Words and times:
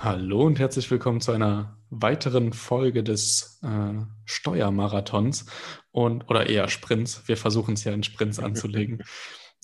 Hallo 0.00 0.44
und 0.44 0.60
herzlich 0.60 0.88
willkommen 0.92 1.20
zu 1.20 1.32
einer 1.32 1.76
weiteren 1.90 2.52
Folge 2.52 3.02
des 3.02 3.58
äh, 3.64 3.94
Steuermarathons 4.26 5.46
und 5.90 6.30
oder 6.30 6.48
eher 6.48 6.68
Sprints. 6.68 7.26
Wir 7.26 7.36
versuchen 7.36 7.74
es 7.74 7.82
ja 7.82 7.92
in 7.92 8.04
Sprints 8.04 8.38
anzulegen. 8.38 9.02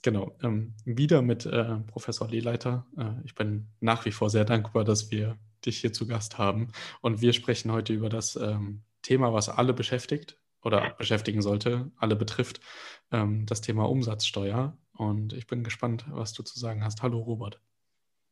Genau, 0.02 0.36
ähm, 0.42 0.74
wieder 0.84 1.22
mit 1.22 1.46
äh, 1.46 1.76
Professor 1.86 2.28
Lehleiter. 2.28 2.84
Äh, 2.98 3.24
ich 3.24 3.36
bin 3.36 3.68
nach 3.78 4.06
wie 4.06 4.10
vor 4.10 4.28
sehr 4.28 4.44
dankbar, 4.44 4.82
dass 4.82 5.12
wir 5.12 5.38
dich 5.64 5.78
hier 5.78 5.92
zu 5.92 6.08
Gast 6.08 6.36
haben. 6.36 6.72
Und 7.00 7.20
wir 7.20 7.32
sprechen 7.32 7.70
heute 7.70 7.92
über 7.92 8.08
das 8.08 8.34
ähm, 8.34 8.82
Thema, 9.02 9.32
was 9.32 9.48
alle 9.48 9.72
beschäftigt 9.72 10.36
oder 10.62 10.94
beschäftigen 10.98 11.42
sollte, 11.42 11.92
alle 11.96 12.16
betrifft, 12.16 12.58
ähm, 13.12 13.46
das 13.46 13.60
Thema 13.60 13.88
Umsatzsteuer. 13.88 14.76
Und 14.94 15.32
ich 15.32 15.46
bin 15.46 15.62
gespannt, 15.62 16.06
was 16.10 16.32
du 16.32 16.42
zu 16.42 16.58
sagen 16.58 16.82
hast. 16.82 17.02
Hallo 17.02 17.20
Robert. 17.20 17.60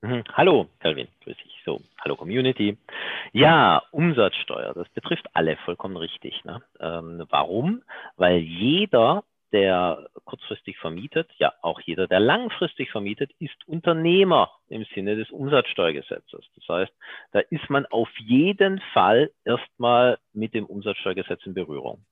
Mhm. 0.02 0.24
Hallo, 0.32 0.66
Calvin, 0.80 1.06
grüß 1.22 1.36
dich. 1.36 1.62
So, 1.64 1.80
hallo 2.00 2.16
Community. 2.16 2.76
Ja, 3.32 3.82
Umsatzsteuer, 3.92 4.74
das 4.74 4.88
betrifft 4.88 5.26
alle 5.32 5.56
vollkommen 5.58 5.96
richtig. 5.96 6.44
Ne? 6.44 6.60
Ähm, 6.80 7.24
warum? 7.30 7.82
Weil 8.16 8.38
jeder, 8.38 9.22
der 9.52 10.08
kurzfristig 10.24 10.76
vermietet, 10.78 11.30
ja 11.38 11.52
auch 11.62 11.80
jeder, 11.82 12.08
der 12.08 12.18
langfristig 12.18 12.90
vermietet, 12.90 13.30
ist 13.38 13.54
Unternehmer 13.68 14.50
im 14.68 14.84
Sinne 14.92 15.14
des 15.14 15.30
Umsatzsteuergesetzes. 15.30 16.50
Das 16.56 16.68
heißt, 16.68 16.92
da 17.30 17.38
ist 17.38 17.70
man 17.70 17.86
auf 17.86 18.10
jeden 18.18 18.80
Fall 18.92 19.30
erstmal 19.44 20.18
mit 20.32 20.52
dem 20.52 20.66
Umsatzsteuergesetz 20.66 21.46
in 21.46 21.54
Berührung. 21.54 22.04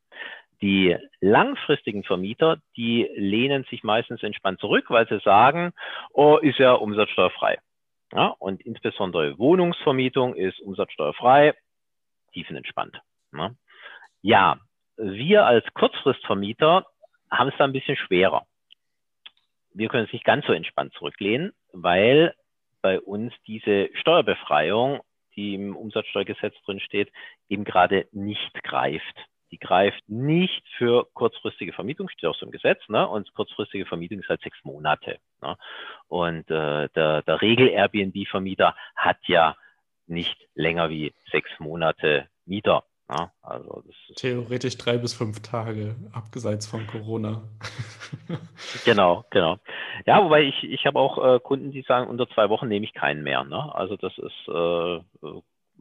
Die 0.62 0.96
langfristigen 1.20 2.04
Vermieter, 2.04 2.58
die 2.76 3.10
lehnen 3.16 3.64
sich 3.68 3.82
meistens 3.82 4.22
entspannt 4.22 4.60
zurück, 4.60 4.90
weil 4.90 5.08
sie 5.08 5.18
sagen, 5.24 5.72
oh, 6.12 6.36
ist 6.36 6.58
ja 6.60 6.74
umsatzsteuerfrei. 6.74 7.58
Ja, 8.12 8.34
und 8.38 8.60
insbesondere 8.62 9.38
Wohnungsvermietung 9.38 10.34
ist 10.34 10.60
umsatzsteuerfrei, 10.60 11.54
tiefenentspannt. 12.32 13.00
Ne? 13.32 13.56
Ja, 14.22 14.58
wir 14.96 15.46
als 15.46 15.64
Kurzfristvermieter 15.74 16.86
haben 17.30 17.48
es 17.48 17.56
da 17.56 17.64
ein 17.64 17.72
bisschen 17.72 17.96
schwerer. 17.96 18.46
Wir 19.72 19.88
können 19.88 20.06
es 20.06 20.12
nicht 20.12 20.24
ganz 20.24 20.44
so 20.46 20.52
entspannt 20.52 20.92
zurücklehnen, 20.94 21.52
weil 21.72 22.34
bei 22.82 23.00
uns 23.00 23.32
diese 23.46 23.88
Steuerbefreiung, 23.94 25.00
die 25.36 25.54
im 25.54 25.76
Umsatzsteuergesetz 25.76 26.54
drin 26.64 26.80
steht, 26.80 27.12
eben 27.48 27.64
gerade 27.64 28.08
nicht 28.10 28.52
greift. 28.64 29.26
Die 29.50 29.58
greift 29.58 30.02
nicht 30.08 30.62
für 30.76 31.06
kurzfristige 31.14 31.72
Vermietung, 31.72 32.08
steht 32.08 32.28
auch 32.28 32.36
so 32.36 32.46
im 32.46 32.52
Gesetz, 32.52 32.80
ne? 32.88 33.06
und 33.08 33.32
kurzfristige 33.34 33.86
Vermietung 33.86 34.20
ist 34.20 34.28
halt 34.28 34.42
sechs 34.42 34.58
Monate. 34.64 35.18
Ne? 35.42 35.56
Und 36.08 36.50
äh, 36.50 36.88
der, 36.88 37.22
der 37.22 37.42
Regel-Airbnb-Vermieter 37.42 38.76
hat 38.96 39.18
ja 39.26 39.56
nicht 40.06 40.36
länger 40.54 40.90
wie 40.90 41.12
sechs 41.30 41.50
Monate 41.58 42.28
Mieter. 42.46 42.84
Ne? 43.08 43.30
Also 43.42 43.82
Theoretisch 44.16 44.78
drei 44.78 44.98
bis 44.98 45.14
fünf 45.14 45.40
Tage, 45.42 45.96
abgeseits 46.12 46.66
von 46.66 46.86
Corona. 46.86 47.42
genau, 48.84 49.24
genau. 49.30 49.58
Ja, 50.06 50.22
wobei 50.24 50.42
ich, 50.44 50.62
ich 50.64 50.86
habe 50.86 50.98
auch 50.98 51.18
äh, 51.18 51.40
Kunden, 51.40 51.72
die 51.72 51.82
sagen, 51.82 52.08
unter 52.08 52.28
zwei 52.28 52.48
Wochen 52.50 52.68
nehme 52.68 52.84
ich 52.84 52.94
keinen 52.94 53.22
mehr. 53.22 53.44
Ne? 53.44 53.74
Also 53.74 53.96
das 53.96 54.16
ist 54.18 54.48
äh, 54.48 55.00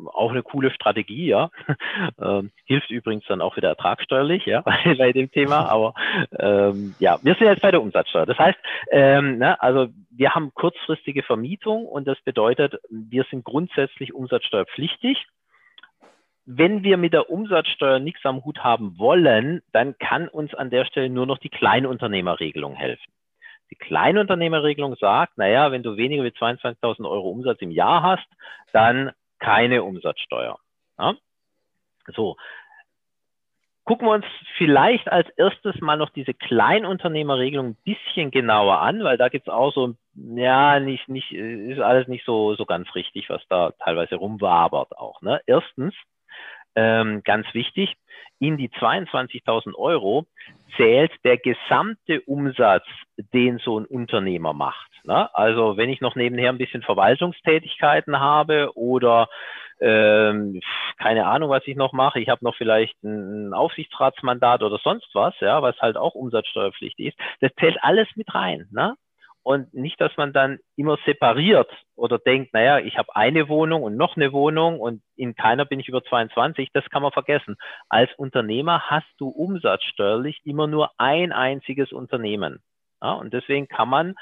auch 0.08 0.32
eine 0.32 0.44
coole 0.44 0.72
Strategie, 0.72 1.28
ja. 1.28 1.50
Ähm, 2.22 2.52
hilft 2.66 2.92
übrigens 2.92 3.26
dann 3.28 3.42
auch 3.42 3.56
wieder 3.56 3.70
ertragsteuerlich, 3.70 4.46
ja, 4.46 4.62
bei 4.98 5.12
dem 5.12 5.32
Thema. 5.32 5.66
Aber 5.70 5.94
ähm, 6.38 6.96
ja, 7.00 7.20
wir 7.22 7.36
sind 7.36 7.48
jetzt 7.48 7.62
bei 7.62 7.72
der 7.72 7.82
Umsatzsteuer. 7.82 8.26
Das 8.26 8.38
heißt, 8.38 8.58
ähm, 8.92 9.38
ne, 9.38 9.62
also 9.62 9.88
wir 10.12 10.36
haben 10.36 10.54
kurzfristige 10.54 11.24
Vermietung 11.24 11.86
und 11.86 12.08
das 12.08 12.20
bedeutet, 12.22 12.76
wir 12.90 13.26
sind 13.30 13.44
grundsätzlich 13.44 14.14
umsatzsteuerpflichtig. 14.14 15.26
Wenn 16.46 16.84
wir 16.84 16.98
mit 16.98 17.14
der 17.14 17.30
Umsatzsteuer 17.30 18.00
nichts 18.00 18.26
am 18.26 18.44
Hut 18.44 18.60
haben 18.64 18.98
wollen, 18.98 19.62
dann 19.72 19.98
kann 19.98 20.28
uns 20.28 20.54
an 20.54 20.70
der 20.70 20.86
Stelle 20.86 21.10
nur 21.10 21.26
noch 21.26 21.38
die 21.38 21.50
Kleinunternehmerregelung 21.50 22.76
helfen. 22.76 23.12
Die 23.72 23.76
Kleinunternehmerregelung 23.76 24.96
sagt, 24.96 25.38
naja, 25.38 25.72
wenn 25.72 25.84
du 25.84 25.96
weniger 25.96 26.24
wie 26.24 26.30
22.000 26.30 27.08
Euro 27.08 27.30
Umsatz 27.30 27.62
im 27.62 27.72
Jahr 27.72 28.02
hast, 28.02 28.28
dann 28.74 29.12
keine 29.40 29.84
Umsatzsteuer. 29.84 30.60
Ja? 30.98 31.16
So. 32.08 32.38
Gucken 33.86 34.08
wir 34.08 34.14
uns 34.14 34.26
vielleicht 34.58 35.12
als 35.12 35.28
erstes 35.30 35.82
mal 35.82 35.98
noch 35.98 36.12
diese 36.12 36.36
Kleinunternehmerregelung 36.36 37.70
ein 37.70 37.78
bisschen 37.84 38.30
genauer 38.30 38.80
an, 38.82 39.04
weil 39.04 39.18
da 39.18 39.30
gibt 39.30 39.48
es 39.48 39.54
auch 39.54 39.74
so, 39.74 39.96
ja, 40.14 40.80
nicht, 40.80 41.10
nicht, 41.10 41.32
ist 41.32 41.80
alles 41.80 42.08
nicht 42.08 42.24
so, 42.24 42.54
so 42.54 42.66
ganz 42.66 42.94
richtig, 42.94 43.30
was 43.30 43.42
da 43.50 43.72
teilweise 43.80 44.18
rumwabert 44.18 44.96
auch. 44.96 45.24
Ne? 45.24 45.42
Erstens, 45.48 45.96
ähm, 46.76 47.22
ganz 47.24 47.46
wichtig, 47.54 47.96
in 48.40 48.58
die 48.58 48.70
22.000 48.70 49.76
Euro 49.76 50.26
zählt 50.78 51.12
der 51.24 51.38
gesamte 51.38 52.22
Umsatz, 52.22 52.86
den 53.34 53.58
so 53.58 53.80
ein 53.80 53.86
Unternehmer 53.86 54.54
macht. 54.54 54.90
Ne? 55.04 55.34
Also 55.36 55.78
wenn 55.78 55.90
ich 55.90 56.00
noch 56.00 56.16
nebenher 56.16 56.50
ein 56.50 56.58
bisschen 56.58 56.82
Verwaltungstätigkeiten 56.82 58.20
habe 58.20 58.72
oder 58.76 59.28
ähm, 59.82 60.62
keine 60.98 61.26
Ahnung, 61.26 61.50
was 61.50 61.66
ich 61.66 61.76
noch 61.76 61.94
mache. 61.94 62.20
Ich 62.20 62.30
habe 62.30 62.44
noch 62.44 62.56
vielleicht 62.56 63.02
ein 63.04 63.54
Aufsichtsratsmandat 63.54 64.62
oder 64.62 64.78
sonst 64.84 65.10
was, 65.14 65.34
ja, 65.40 65.62
was 65.62 65.78
halt 65.80 65.96
auch 65.96 66.16
umsatzsteuerpflichtig 66.16 67.08
ist. 67.08 67.18
Das 67.40 67.52
zählt 67.60 67.78
alles 67.82 68.08
mit 68.16 68.34
rein. 68.34 68.68
Ne? 68.72 68.96
Und 69.44 69.74
nicht, 69.74 70.00
dass 70.02 70.16
man 70.18 70.34
dann 70.34 70.60
immer 70.76 70.98
separiert 71.06 71.72
oder 71.96 72.20
denkt, 72.20 72.54
naja, 72.54 72.80
ich 72.80 72.98
habe 72.98 73.16
eine 73.16 73.48
Wohnung 73.48 73.84
und 73.84 73.96
noch 73.96 74.16
eine 74.16 74.32
Wohnung 74.34 74.80
und 74.80 75.02
in 75.16 75.36
keiner 75.36 75.66
bin 75.66 75.80
ich 75.80 75.88
über 75.88 76.04
22. 76.04 76.70
Das 76.74 76.90
kann 76.90 77.02
man 77.02 77.12
vergessen. 77.12 77.56
Als 77.88 78.12
Unternehmer 78.18 78.90
hast 78.90 79.10
du 79.18 79.30
umsatzsteuerlich 79.30 80.42
immer 80.44 80.68
nur 80.68 80.92
ein 80.98 81.32
einziges 81.32 81.92
Unternehmen. 81.92 82.60
Ja, 83.02 83.14
und 83.14 83.34
deswegen 83.34 83.68
kann 83.68 83.90
man 83.90 84.16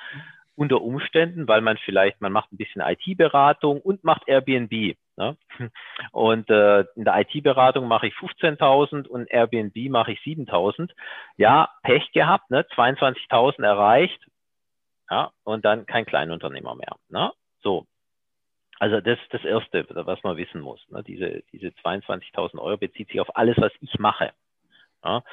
unter 0.56 0.82
Umständen, 0.82 1.48
weil 1.48 1.62
man 1.62 1.78
vielleicht, 1.78 2.20
man 2.20 2.32
macht 2.32 2.52
ein 2.52 2.58
bisschen 2.58 2.82
IT-Beratung 2.82 3.80
und 3.82 4.04
macht 4.04 4.28
Airbnb. 4.28 4.98
Ne? 5.18 5.36
Und 6.12 6.50
äh, 6.50 6.82
in 6.96 7.04
der 7.04 7.20
IT-Beratung 7.20 7.88
mache 7.88 8.08
ich 8.08 8.14
15.000 8.14 9.08
und 9.08 9.28
Airbnb 9.32 9.76
mache 9.90 10.12
ich 10.12 10.20
7.000. 10.20 10.92
Ja, 11.38 11.70
Pech 11.82 12.12
gehabt, 12.12 12.52
ne? 12.52 12.62
22.000 12.76 13.64
erreicht, 13.64 14.20
ja, 15.10 15.32
und 15.44 15.66
dann 15.66 15.86
kein 15.86 16.06
Kleinunternehmer 16.06 16.76
mehr. 16.76 16.98
Ne? 17.10 17.32
So. 17.62 17.86
Also 18.80 19.02
das 19.02 19.18
ist 19.20 19.34
das 19.34 19.44
Erste, 19.44 19.86
was 19.90 20.22
man 20.24 20.38
wissen 20.38 20.62
muss. 20.62 20.80
Ne? 20.90 21.04
Diese, 21.04 21.44
diese 21.52 21.68
22.000 21.68 22.60
Euro 22.60 22.78
bezieht 22.78 23.10
sich 23.10 23.20
auf 23.20 23.36
alles, 23.36 23.58
was 23.58 23.72
ich 23.82 23.98
mache. 23.98 24.34
Ja? 25.04 25.24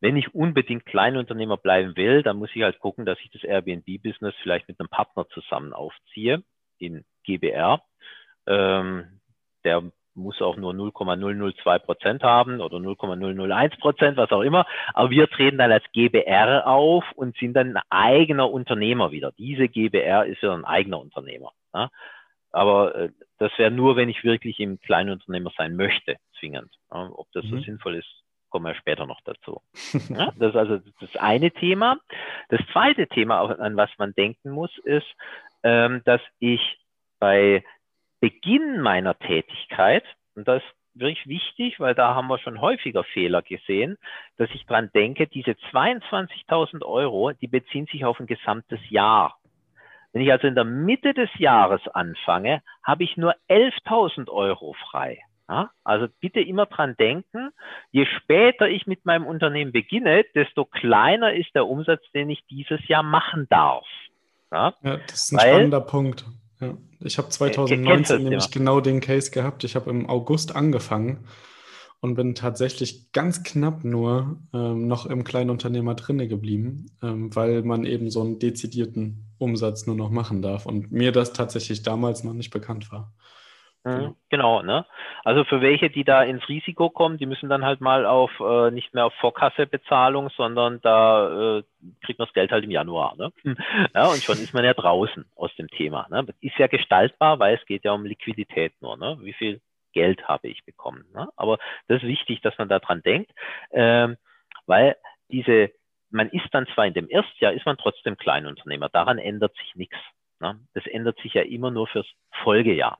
Wenn 0.00 0.16
ich 0.16 0.34
unbedingt 0.34 0.84
Kleinunternehmer 0.84 1.56
bleiben 1.56 1.96
will, 1.96 2.22
dann 2.22 2.36
muss 2.36 2.50
ich 2.54 2.62
halt 2.62 2.78
gucken, 2.80 3.06
dass 3.06 3.18
ich 3.20 3.30
das 3.30 3.42
Airbnb-Business 3.42 4.34
vielleicht 4.42 4.68
mit 4.68 4.78
einem 4.78 4.90
Partner 4.90 5.26
zusammen 5.28 5.72
aufziehe 5.72 6.42
in 6.78 7.04
GBR. 7.22 7.82
Ähm, 8.46 9.20
der 9.64 9.90
muss 10.14 10.40
auch 10.40 10.56
nur 10.56 10.74
0,002 10.74 11.78
Prozent 11.80 12.22
haben 12.22 12.60
oder 12.60 12.78
0,001 12.78 13.76
Prozent, 13.78 14.16
was 14.16 14.30
auch 14.30 14.42
immer. 14.42 14.66
Aber 14.92 15.10
wir 15.10 15.28
treten 15.28 15.58
dann 15.58 15.72
als 15.72 15.84
GBR 15.92 16.66
auf 16.66 17.04
und 17.16 17.36
sind 17.36 17.54
dann 17.54 17.76
ein 17.76 17.82
eigener 17.90 18.50
Unternehmer 18.50 19.10
wieder. 19.10 19.32
Diese 19.32 19.68
GBR 19.68 20.26
ist 20.26 20.42
ja 20.42 20.54
ein 20.54 20.64
eigener 20.64 21.00
Unternehmer. 21.00 21.52
Ja? 21.74 21.90
Aber 22.52 22.94
äh, 22.94 23.08
das 23.38 23.52
wäre 23.58 23.70
nur, 23.70 23.96
wenn 23.96 24.08
ich 24.08 24.22
wirklich 24.24 24.60
im 24.60 24.80
Kleinunternehmer 24.80 25.50
sein 25.56 25.76
möchte, 25.76 26.16
zwingend. 26.38 26.70
Ja? 26.92 27.10
Ob 27.12 27.26
das 27.32 27.44
mhm. 27.44 27.50
so 27.50 27.58
sinnvoll 27.60 27.96
ist, 27.96 28.08
kommen 28.50 28.66
wir 28.66 28.74
später 28.76 29.06
noch 29.06 29.20
dazu. 29.24 29.62
Ja, 30.10 30.32
das 30.38 30.50
ist 30.50 30.56
also 30.56 30.78
das 31.00 31.16
eine 31.16 31.50
Thema. 31.50 31.98
Das 32.50 32.60
zweite 32.72 33.08
Thema, 33.08 33.40
an 33.40 33.76
was 33.76 33.90
man 33.98 34.12
denken 34.14 34.50
muss, 34.50 34.70
ist, 34.84 35.06
ähm, 35.64 36.02
dass 36.04 36.20
ich 36.38 36.60
bei 37.18 37.64
Beginn 38.20 38.80
meiner 38.80 39.18
Tätigkeit, 39.18 40.04
und 40.34 40.48
das 40.48 40.62
ist 40.62 41.00
wirklich 41.00 41.26
wichtig, 41.26 41.80
weil 41.80 41.94
da 41.94 42.14
haben 42.14 42.28
wir 42.28 42.38
schon 42.38 42.60
häufiger 42.60 43.04
Fehler 43.04 43.42
gesehen, 43.42 43.98
dass 44.36 44.48
ich 44.54 44.64
dran 44.66 44.90
denke, 44.94 45.26
diese 45.26 45.52
22.000 45.72 46.84
Euro, 46.84 47.32
die 47.32 47.48
beziehen 47.48 47.86
sich 47.90 48.04
auf 48.04 48.20
ein 48.20 48.26
gesamtes 48.26 48.78
Jahr. 48.88 49.38
Wenn 50.12 50.22
ich 50.22 50.30
also 50.30 50.46
in 50.46 50.54
der 50.54 50.64
Mitte 50.64 51.12
des 51.12 51.28
Jahres 51.38 51.80
anfange, 51.88 52.62
habe 52.84 53.02
ich 53.02 53.16
nur 53.16 53.34
11.000 53.48 54.30
Euro 54.30 54.74
frei. 54.90 55.20
Ja, 55.48 55.70
also 55.82 56.06
bitte 56.20 56.40
immer 56.40 56.64
dran 56.64 56.96
denken, 56.96 57.50
je 57.90 58.06
später 58.06 58.66
ich 58.66 58.86
mit 58.86 59.04
meinem 59.04 59.26
Unternehmen 59.26 59.72
beginne, 59.72 60.24
desto 60.34 60.64
kleiner 60.64 61.34
ist 61.34 61.54
der 61.54 61.66
Umsatz, 61.66 62.00
den 62.14 62.30
ich 62.30 62.46
dieses 62.46 62.86
Jahr 62.88 63.02
machen 63.02 63.46
darf. 63.50 63.86
Ja, 64.50 64.72
ja 64.82 64.96
das 65.06 65.24
ist 65.24 65.32
ein 65.32 65.38
Weil, 65.38 65.48
spannender 65.48 65.80
Punkt. 65.82 66.24
Ja, 66.66 66.78
ich 67.00 67.18
habe 67.18 67.28
2019 67.28 68.22
nämlich 68.22 68.50
genau 68.50 68.80
den 68.80 69.00
Case 69.00 69.30
gehabt. 69.30 69.64
Ich 69.64 69.76
habe 69.76 69.90
im 69.90 70.08
August 70.08 70.54
angefangen 70.54 71.24
und 72.00 72.16
bin 72.16 72.34
tatsächlich 72.34 73.12
ganz 73.12 73.42
knapp 73.42 73.82
nur 73.82 74.38
ähm, 74.52 74.86
noch 74.86 75.06
im 75.06 75.24
Kleinunternehmer 75.24 75.94
drinne 75.94 76.28
geblieben, 76.28 76.86
ähm, 77.02 77.34
weil 77.34 77.62
man 77.62 77.84
eben 77.84 78.10
so 78.10 78.20
einen 78.20 78.38
dezidierten 78.38 79.24
Umsatz 79.38 79.86
nur 79.86 79.96
noch 79.96 80.10
machen 80.10 80.42
darf 80.42 80.66
und 80.66 80.92
mir 80.92 81.12
das 81.12 81.32
tatsächlich 81.32 81.82
damals 81.82 82.22
noch 82.22 82.34
nicht 82.34 82.50
bekannt 82.50 82.92
war. 82.92 83.12
Genau. 83.84 84.16
genau, 84.30 84.62
ne? 84.62 84.86
Also 85.24 85.44
für 85.44 85.60
welche, 85.60 85.90
die 85.90 86.04
da 86.04 86.22
ins 86.22 86.48
Risiko 86.48 86.88
kommen, 86.88 87.18
die 87.18 87.26
müssen 87.26 87.50
dann 87.50 87.66
halt 87.66 87.82
mal 87.82 88.06
auf 88.06 88.30
äh, 88.40 88.70
nicht 88.70 88.94
mehr 88.94 89.04
auf 89.04 89.14
Vorkassebezahlung, 89.20 90.30
sondern 90.30 90.80
da 90.80 91.58
äh, 91.58 91.62
kriegt 92.02 92.18
man 92.18 92.26
das 92.26 92.32
Geld 92.32 92.50
halt 92.50 92.64
im 92.64 92.70
Januar, 92.70 93.14
ne? 93.16 93.30
Ja, 93.94 94.06
und 94.06 94.22
schon 94.22 94.38
ist 94.38 94.54
man 94.54 94.64
ja 94.64 94.72
draußen 94.72 95.26
aus 95.36 95.54
dem 95.56 95.68
Thema. 95.68 96.06
Ne? 96.10 96.26
Ist 96.40 96.56
ja 96.56 96.66
gestaltbar, 96.66 97.38
weil 97.38 97.56
es 97.56 97.66
geht 97.66 97.84
ja 97.84 97.92
um 97.92 98.06
Liquidität 98.06 98.72
nur, 98.80 98.96
ne? 98.96 99.18
Wie 99.20 99.34
viel 99.34 99.60
Geld 99.92 100.26
habe 100.28 100.48
ich 100.48 100.64
bekommen? 100.64 101.04
Ne? 101.14 101.28
Aber 101.36 101.58
das 101.88 102.02
ist 102.02 102.08
wichtig, 102.08 102.40
dass 102.42 102.56
man 102.58 102.68
daran 102.68 103.02
denkt, 103.02 103.30
ähm, 103.70 104.16
weil 104.66 104.96
diese, 105.30 105.70
man 106.10 106.28
ist 106.30 106.48
dann 106.52 106.66
zwar 106.74 106.86
in 106.86 106.94
dem 106.94 107.08
Erstjahr, 107.08 107.52
ist 107.52 107.66
man 107.66 107.78
trotzdem 107.78 108.16
Kleinunternehmer. 108.16 108.88
Daran 108.88 109.18
ändert 109.18 109.54
sich 109.56 109.74
nichts. 109.74 109.96
Ne? 110.40 110.58
Das 110.74 110.86
ändert 110.86 111.18
sich 111.20 111.34
ja 111.34 111.42
immer 111.42 111.70
nur 111.70 111.86
fürs 111.86 112.06
Folgejahr. 112.42 112.98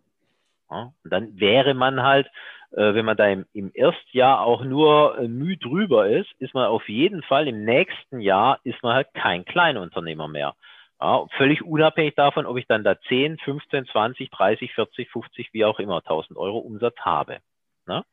Ja, 0.70 0.92
und 1.04 1.12
dann 1.12 1.38
wäre 1.38 1.74
man 1.74 2.02
halt, 2.02 2.26
äh, 2.72 2.94
wenn 2.94 3.04
man 3.04 3.16
da 3.16 3.28
im, 3.28 3.46
im 3.52 3.70
Erstjahr 3.74 4.40
auch 4.40 4.64
nur 4.64 5.18
äh, 5.18 5.28
müh 5.28 5.56
drüber 5.56 6.08
ist, 6.08 6.30
ist 6.38 6.54
man 6.54 6.66
auf 6.66 6.88
jeden 6.88 7.22
Fall 7.22 7.48
im 7.48 7.64
nächsten 7.64 8.20
Jahr 8.20 8.58
ist 8.64 8.82
man 8.82 8.94
halt 8.94 9.12
kein 9.14 9.44
Kleinunternehmer 9.44 10.28
mehr. 10.28 10.54
Ja, 11.00 11.26
völlig 11.36 11.62
unabhängig 11.62 12.14
davon, 12.14 12.46
ob 12.46 12.56
ich 12.56 12.66
dann 12.66 12.84
da 12.84 12.98
10, 13.08 13.38
15, 13.38 13.86
20, 13.86 14.30
30, 14.30 14.74
40, 14.74 15.10
50, 15.10 15.52
wie 15.52 15.64
auch 15.64 15.78
immer 15.78 15.98
1000 15.98 16.38
Euro 16.38 16.58
Umsatz 16.58 16.96
habe. 17.00 17.40
Ne? 17.86 18.04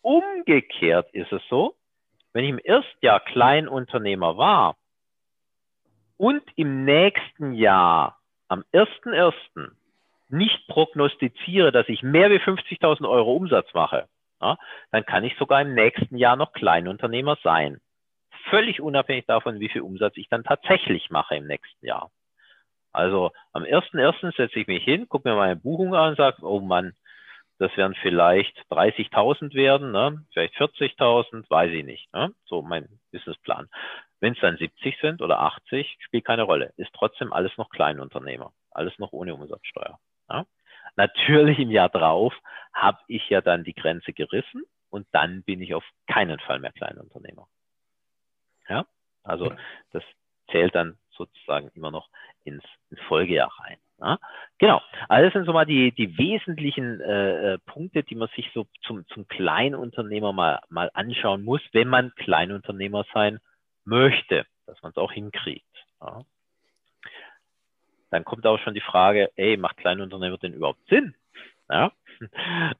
Umgekehrt 0.00 1.08
ist 1.12 1.32
es 1.32 1.42
so, 1.48 1.74
wenn 2.32 2.44
ich 2.44 2.50
im 2.50 2.60
Erstjahr 2.62 3.20
Kleinunternehmer 3.20 4.36
war 4.36 4.76
und 6.16 6.42
im 6.56 6.84
nächsten 6.84 7.52
Jahr 7.52 8.18
am 8.48 8.64
1.1 8.72 9.32
nicht 10.30 10.66
prognostiziere, 10.68 11.72
dass 11.72 11.88
ich 11.88 12.02
mehr 12.02 12.30
wie 12.30 12.38
50.000 12.38 13.08
Euro 13.08 13.34
Umsatz 13.34 13.72
mache, 13.74 14.08
ja, 14.40 14.56
dann 14.92 15.04
kann 15.04 15.24
ich 15.24 15.36
sogar 15.36 15.62
im 15.62 15.74
nächsten 15.74 16.16
Jahr 16.16 16.36
noch 16.36 16.52
Kleinunternehmer 16.52 17.36
sein. 17.42 17.80
Völlig 18.50 18.80
unabhängig 18.80 19.26
davon, 19.26 19.60
wie 19.60 19.68
viel 19.68 19.82
Umsatz 19.82 20.16
ich 20.16 20.28
dann 20.28 20.44
tatsächlich 20.44 21.10
mache 21.10 21.36
im 21.36 21.46
nächsten 21.46 21.84
Jahr. 21.84 22.10
Also 22.92 23.32
am 23.52 23.64
1.1. 23.64 24.36
setze 24.36 24.58
ich 24.58 24.66
mich 24.66 24.84
hin, 24.84 25.08
gucke 25.08 25.28
mir 25.28 25.36
meine 25.36 25.56
Buchung 25.56 25.94
an 25.94 26.10
und 26.10 26.16
sage, 26.16 26.38
oh 26.42 26.60
Mann, 26.60 26.94
das 27.58 27.76
werden 27.76 27.96
vielleicht 28.00 28.56
30.000 28.70 29.54
werden, 29.54 29.90
ne? 29.90 30.24
vielleicht 30.32 30.54
40.000, 30.54 31.50
weiß 31.50 31.72
ich 31.72 31.84
nicht. 31.84 32.12
Ne? 32.14 32.32
So 32.44 32.62
mein 32.62 32.88
Businessplan. 33.12 33.68
Wenn 34.20 34.32
es 34.32 34.40
dann 34.40 34.56
70 34.56 34.96
sind 35.00 35.22
oder 35.22 35.40
80, 35.40 35.98
spielt 36.00 36.24
keine 36.24 36.42
Rolle. 36.42 36.72
Ist 36.76 36.92
trotzdem 36.94 37.32
alles 37.32 37.56
noch 37.56 37.68
Kleinunternehmer. 37.70 38.52
Alles 38.70 38.96
noch 38.98 39.12
ohne 39.12 39.34
Umsatzsteuer. 39.34 39.98
Ja? 40.28 40.46
Natürlich 40.96 41.58
im 41.58 41.70
Jahr 41.70 41.88
drauf 41.88 42.34
habe 42.72 42.98
ich 43.06 43.28
ja 43.28 43.40
dann 43.40 43.64
die 43.64 43.74
Grenze 43.74 44.12
gerissen 44.12 44.64
und 44.90 45.06
dann 45.12 45.42
bin 45.42 45.60
ich 45.60 45.74
auf 45.74 45.84
keinen 46.06 46.38
Fall 46.40 46.58
mehr 46.58 46.72
Kleinunternehmer. 46.72 47.46
Ja, 48.68 48.86
also 49.22 49.52
das 49.92 50.02
zählt 50.50 50.74
dann 50.74 50.98
sozusagen 51.10 51.70
immer 51.74 51.90
noch 51.90 52.08
ins, 52.44 52.64
ins 52.90 53.00
Folgejahr 53.02 53.52
rein. 53.60 53.78
Ja? 53.98 54.18
Genau, 54.58 54.80
also 55.08 55.24
das 55.24 55.32
sind 55.32 55.44
so 55.44 55.52
mal 55.52 55.66
die, 55.66 55.92
die 55.92 56.16
wesentlichen 56.18 57.00
äh, 57.00 57.54
äh, 57.54 57.58
Punkte, 57.58 58.02
die 58.02 58.14
man 58.14 58.28
sich 58.34 58.50
so 58.54 58.66
zum, 58.82 59.06
zum 59.08 59.26
Kleinunternehmer 59.28 60.32
mal, 60.32 60.60
mal 60.68 60.90
anschauen 60.94 61.44
muss, 61.44 61.60
wenn 61.72 61.88
man 61.88 62.12
Kleinunternehmer 62.16 63.04
sein 63.12 63.40
möchte, 63.84 64.46
dass 64.66 64.80
man 64.82 64.90
es 64.90 64.96
auch 64.96 65.12
hinkriegt. 65.12 65.64
Ja? 66.00 66.22
Dann 68.10 68.24
kommt 68.24 68.46
auch 68.46 68.58
schon 68.58 68.74
die 68.74 68.80
Frage, 68.80 69.30
ey, 69.36 69.56
macht 69.56 69.76
Kleinunternehmer 69.78 70.38
denn 70.38 70.54
überhaupt 70.54 70.86
Sinn? 70.88 71.14
Ja? 71.70 71.92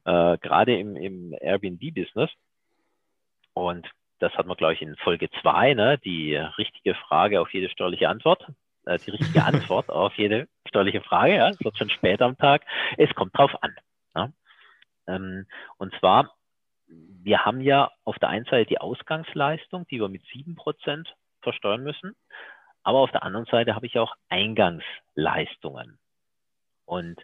Äh, 0.03 0.37
Gerade 0.39 0.77
im, 0.77 0.97
im 0.97 1.33
Airbnb-Business. 1.39 2.29
Und 3.53 3.89
das 4.19 4.33
hat 4.33 4.47
man, 4.47 4.57
glaube 4.57 4.73
ich, 4.73 4.81
in 4.81 4.97
Folge 4.97 5.29
zwei, 5.41 5.73
ne? 5.73 5.97
die 5.97 6.35
richtige 6.35 6.93
Frage 6.93 7.39
auf 7.39 7.53
jede 7.53 7.69
steuerliche 7.69 8.09
Antwort. 8.09 8.45
Äh, 8.85 8.99
die 8.99 9.11
richtige 9.11 9.43
Antwort 9.45 9.89
auf 9.89 10.13
jede 10.15 10.49
steuerliche 10.67 10.99
Frage. 11.01 11.35
Ja? 11.35 11.49
Es 11.49 11.63
wird 11.63 11.77
schon 11.77 11.89
später 11.89 12.25
am 12.25 12.37
Tag. 12.37 12.65
Es 12.97 13.13
kommt 13.15 13.37
drauf 13.37 13.51
an. 13.63 13.73
Ja? 14.13 14.29
Ähm, 15.07 15.45
und 15.77 15.93
zwar, 15.99 16.35
wir 16.87 17.45
haben 17.45 17.61
ja 17.61 17.91
auf 18.03 18.19
der 18.19 18.29
einen 18.29 18.45
Seite 18.45 18.67
die 18.67 18.81
Ausgangsleistung, 18.81 19.87
die 19.87 20.01
wir 20.01 20.09
mit 20.09 20.23
sieben 20.33 20.55
Prozent 20.55 21.15
versteuern 21.41 21.83
müssen. 21.83 22.15
Aber 22.89 23.01
auf 23.01 23.11
der 23.11 23.21
anderen 23.21 23.45
Seite 23.45 23.75
habe 23.75 23.85
ich 23.85 23.99
auch 23.99 24.15
Eingangsleistungen. 24.29 25.99
Und 26.85 27.21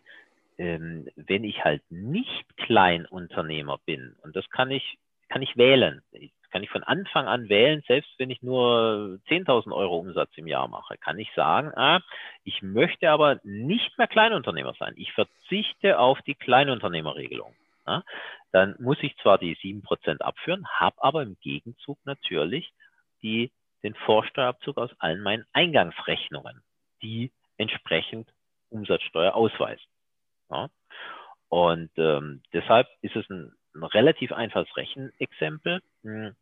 ähm, 0.60 1.10
wenn 1.16 1.44
ich 1.44 1.64
halt 1.64 1.82
nicht 1.90 2.46
Kleinunternehmer 2.56 3.80
bin, 3.84 4.16
und 4.22 4.36
das 4.36 4.48
kann 4.52 4.70
ich, 4.70 5.00
kann 5.28 5.42
ich 5.42 5.58
wählen, 5.58 6.04
kann 6.52 6.62
ich 6.62 6.70
von 6.70 6.84
Anfang 6.84 7.26
an 7.26 7.50
wählen, 7.50 7.82
selbst 7.88 8.12
wenn 8.20 8.30
ich 8.30 8.44
nur 8.44 9.18
10.000 9.28 9.76
Euro 9.76 9.98
Umsatz 9.98 10.30
im 10.36 10.46
Jahr 10.46 10.68
mache, 10.68 11.00
kann 11.00 11.18
ich 11.18 11.32
sagen, 11.36 11.72
ah, 11.76 12.00
ich 12.44 12.62
möchte 12.62 13.10
aber 13.10 13.40
nicht 13.44 13.98
mehr 13.98 14.08
Kleinunternehmer 14.08 14.76
sein. 14.78 14.94
Ich 14.98 15.14
verzichte 15.14 15.98
auf 15.98 16.22
die 16.28 16.36
Kleinunternehmerregelung. 16.36 17.56
Ja? 17.88 18.04
Dann 18.52 18.76
muss 18.78 18.98
ich 19.02 19.18
zwar 19.18 19.40
die 19.40 19.56
7% 19.56 20.22
abführen, 20.22 20.68
habe 20.68 21.02
aber 21.02 21.24
im 21.24 21.38
Gegenzug 21.42 21.98
natürlich 22.06 22.72
die 23.24 23.50
den 23.86 23.96
Vorsteuerabzug 23.96 24.78
aus 24.78 24.90
allen 25.00 25.22
meinen 25.22 25.46
Eingangsrechnungen, 25.54 26.62
die 27.02 27.32
entsprechend 27.58 28.28
Umsatzsteuer 28.70 29.34
ausweisen. 29.36 29.86
Ja. 30.50 30.70
Und 31.50 31.92
ähm, 31.98 32.42
deshalb 32.52 32.88
ist 33.02 33.16
es 33.16 33.30
ein, 33.30 33.54
ein 33.76 33.84
relativ 33.84 34.32
einfaches 34.32 34.76
Rechenexempel. 34.76 35.82
Hm, 36.04 36.36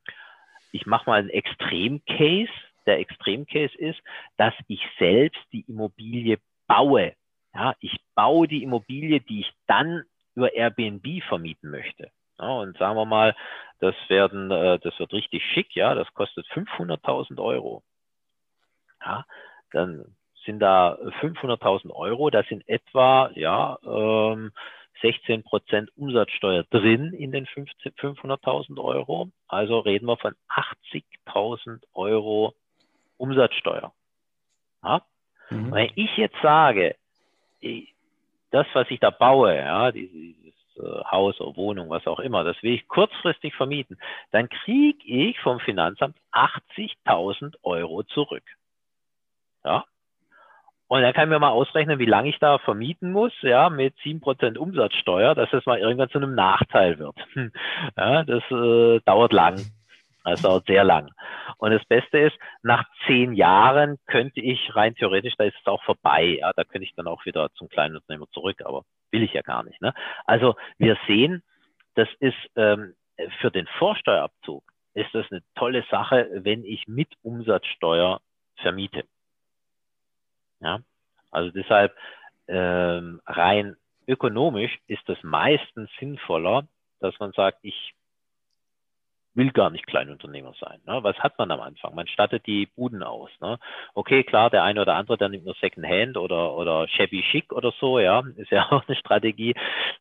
ich 0.72 0.86
mache 0.86 1.10
mal 1.10 1.20
einen 1.20 1.30
Extremcase. 1.30 2.52
Der 2.86 3.00
Extremcase 3.00 3.78
ist, 3.78 4.00
dass 4.38 4.54
ich 4.68 4.82
selbst 4.98 5.42
die 5.52 5.66
Immobilie 5.68 6.40
baue. 6.68 7.14
Ja, 7.54 7.76
ich 7.82 7.96
baue 8.16 8.48
die 8.48 8.64
Immobilie, 8.64 9.20
die 9.20 9.42
ich 9.42 9.52
dann 9.68 10.04
über 10.34 10.54
Airbnb 10.54 11.22
vermieten 11.24 11.70
möchte. 11.70 12.10
Ja, 12.40 12.48
und 12.48 12.78
sagen 12.78 12.98
wir 12.98 13.06
mal, 13.06 13.36
das 13.80 13.96
werden, 14.08 14.52
äh, 14.52 14.80
das 14.80 14.98
wird 15.00 15.14
richtig 15.14 15.44
schick, 15.54 15.76
ja, 15.76 15.94
das 15.94 16.12
kostet 16.14 16.46
500.000 16.48 17.40
Euro. 17.42 17.84
Ja, 19.02 19.26
dann 19.72 20.16
sind 20.46 20.60
da 20.60 20.98
500.000 21.22 21.92
Euro, 21.92 22.30
da 22.30 22.44
sind 22.44 22.68
etwa, 22.68 23.30
ja, 23.36 23.78
ähm, 23.84 24.52
16 25.02 25.44
Prozent 25.44 25.90
Umsatzsteuer 25.98 26.64
drin 26.64 27.14
in 27.14 27.32
den 27.32 27.46
500.000 27.46 28.82
Euro. 28.82 29.30
Also 29.48 29.80
reden 29.80 30.06
wir 30.06 30.18
von 30.18 30.34
80.000 30.50 31.84
Euro 31.94 32.54
Umsatzsteuer. 33.18 33.94
Ja? 34.84 35.02
Mhm. 35.50 35.72
Wenn 35.74 35.92
ich 35.96 36.16
jetzt 36.16 36.38
sage, 36.42 36.96
das, 38.52 38.68
was 38.74 38.90
ich 38.92 39.00
da 39.00 39.10
baue, 39.10 39.56
ja, 39.56 39.92
diese, 39.92 40.16
äh, 40.18 40.43
Haus 40.80 41.40
oder 41.40 41.56
Wohnung, 41.56 41.90
was 41.90 42.08
auch 42.08 42.20
immer, 42.20 42.44
das 42.44 42.62
will 42.64 42.74
ich 42.74 42.88
kurzfristig 42.88 43.54
vermieten, 43.56 43.98
dann 44.32 44.50
kriege 44.50 45.04
ich 45.06 45.40
vom 45.40 45.60
Finanzamt 45.60 46.18
80.000 46.32 47.56
Euro 47.64 48.04
zurück. 48.04 48.44
Ja. 49.64 49.86
Und 50.88 51.02
dann 51.02 51.14
kann 51.14 51.24
ich 51.24 51.30
mir 51.30 51.40
mal 51.40 51.50
ausrechnen, 51.50 51.98
wie 51.98 52.06
lange 52.06 52.30
ich 52.30 52.40
da 52.40 52.60
vermieten 52.60 53.12
muss, 53.12 53.34
ja, 53.42 53.70
mit 53.70 53.96
7% 54.04 54.58
Umsatzsteuer, 54.58 55.34
dass 55.34 55.50
das 55.50 55.66
mal 55.66 55.80
irgendwann 55.80 56.10
zu 56.10 56.20
einem 56.20 56.36
Nachteil 56.36 57.00
wird. 57.00 57.16
Ja, 57.98 58.24
das 58.24 58.44
äh, 58.52 59.00
dauert 59.06 59.34
lang. 59.34 59.60
Das 60.24 60.42
dauert 60.42 60.66
sehr 60.68 60.84
lang. 60.84 61.10
Und 61.58 61.72
das 61.72 61.84
Beste 61.86 62.18
ist, 62.18 62.38
nach 62.62 62.86
zehn 63.06 63.34
Jahren 63.34 63.98
könnte 64.06 64.40
ich 64.40 64.74
rein 64.76 64.96
theoretisch, 64.96 65.34
da 65.38 65.44
ist 65.44 65.58
es 65.60 65.68
auch 65.68 65.84
vorbei, 65.84 66.38
ja, 66.40 66.54
da 66.54 66.64
könnte 66.64 66.86
ich 66.86 66.96
dann 66.96 67.08
auch 67.08 67.26
wieder 67.26 67.52
zum 67.56 67.68
kleinen 67.68 67.98
Unternehmer 67.98 68.28
zurück, 68.32 68.62
aber 68.64 68.84
will 69.14 69.24
ich 69.24 69.34
ja 69.34 69.42
gar 69.42 69.64
nicht. 69.64 69.82
Ne? 69.82 69.94
Also 70.26 70.56
wir 70.78 70.98
sehen, 71.08 71.44
das 71.96 72.10
ist 72.20 72.36
ähm, 72.56 72.96
für 73.40 73.52
den 73.52 73.68
Vorsteuerabzug 73.78 74.64
ist 74.96 75.14
das 75.14 75.26
eine 75.32 75.42
tolle 75.56 75.86
Sache, 75.90 76.30
wenn 76.34 76.64
ich 76.66 76.88
mit 76.88 77.10
Umsatzsteuer 77.22 78.20
vermiete. 78.58 79.06
Ja, 80.60 80.80
also 81.32 81.52
deshalb 81.52 81.96
ähm, 82.48 83.22
rein 83.26 83.76
ökonomisch 84.08 84.78
ist 84.88 85.08
es 85.10 85.18
meistens 85.24 85.90
sinnvoller, 86.00 86.68
dass 87.00 87.18
man 87.20 87.32
sagt, 87.32 87.60
ich 87.62 87.94
will 89.36 89.52
gar 89.52 89.70
nicht 89.70 89.88
Kleinunternehmer 89.88 90.54
sein. 90.60 90.80
Ne? 90.86 91.04
Was 91.04 91.18
hat 91.20 91.38
man 91.38 91.52
am 91.52 91.60
Anfang? 91.60 91.96
Man 91.96 92.08
stattet 92.08 92.46
die 92.46 92.68
Buden 92.68 93.04
aus. 93.04 93.30
Ne? 93.42 93.58
Okay, 93.94 94.24
klar, 94.24 94.50
der 94.50 94.64
eine 94.64 94.82
oder 94.82 94.96
andere, 94.96 95.18
der 95.18 95.30
nimmt 95.30 95.46
nur 95.46 95.56
Secondhand 95.56 96.18
oder, 96.18 96.54
oder 96.56 96.88
Shabby 96.88 97.24
Chic 97.32 97.52
oder 97.52 97.74
so, 97.80 98.00
ja, 98.00 98.24
ist 98.36 98.52
ja 98.52 98.72
auch 98.72 98.88
eine 98.88 98.98
Strategie. 98.98 99.56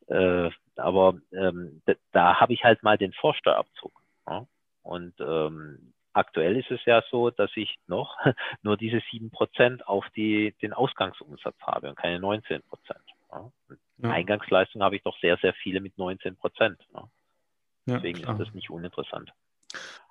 Äh, 0.08 0.50
aber 0.76 1.14
ähm, 1.32 1.82
da, 1.86 1.94
da 2.12 2.40
habe 2.40 2.52
ich 2.52 2.64
halt 2.64 2.82
mal 2.82 2.98
den 2.98 3.12
Vorsteuerabzug. 3.12 3.92
Ne? 4.28 4.46
Und 4.82 5.14
ähm, 5.20 5.92
aktuell 6.12 6.56
ist 6.56 6.70
es 6.70 6.84
ja 6.84 7.02
so, 7.10 7.30
dass 7.30 7.50
ich 7.56 7.78
noch 7.86 8.16
nur 8.62 8.76
diese 8.76 9.00
sieben 9.10 9.30
Prozent 9.30 9.86
auf 9.86 10.04
die, 10.16 10.54
den 10.60 10.72
Ausgangsumsatz 10.72 11.56
habe 11.62 11.88
und 11.88 11.96
keine 11.96 12.20
19 12.20 12.62
Prozent. 12.62 13.04
Ja? 13.30 13.50
Ja. 13.98 14.10
Eingangsleistung 14.10 14.82
habe 14.82 14.96
ich 14.96 15.02
doch 15.02 15.16
sehr, 15.20 15.36
sehr 15.38 15.54
viele 15.54 15.80
mit 15.80 15.96
19 15.96 16.36
Prozent. 16.36 16.78
Ne? 17.86 17.94
Deswegen 17.96 18.20
ja, 18.20 18.32
ist 18.32 18.38
das 18.38 18.54
nicht 18.54 18.70
uninteressant. 18.70 19.32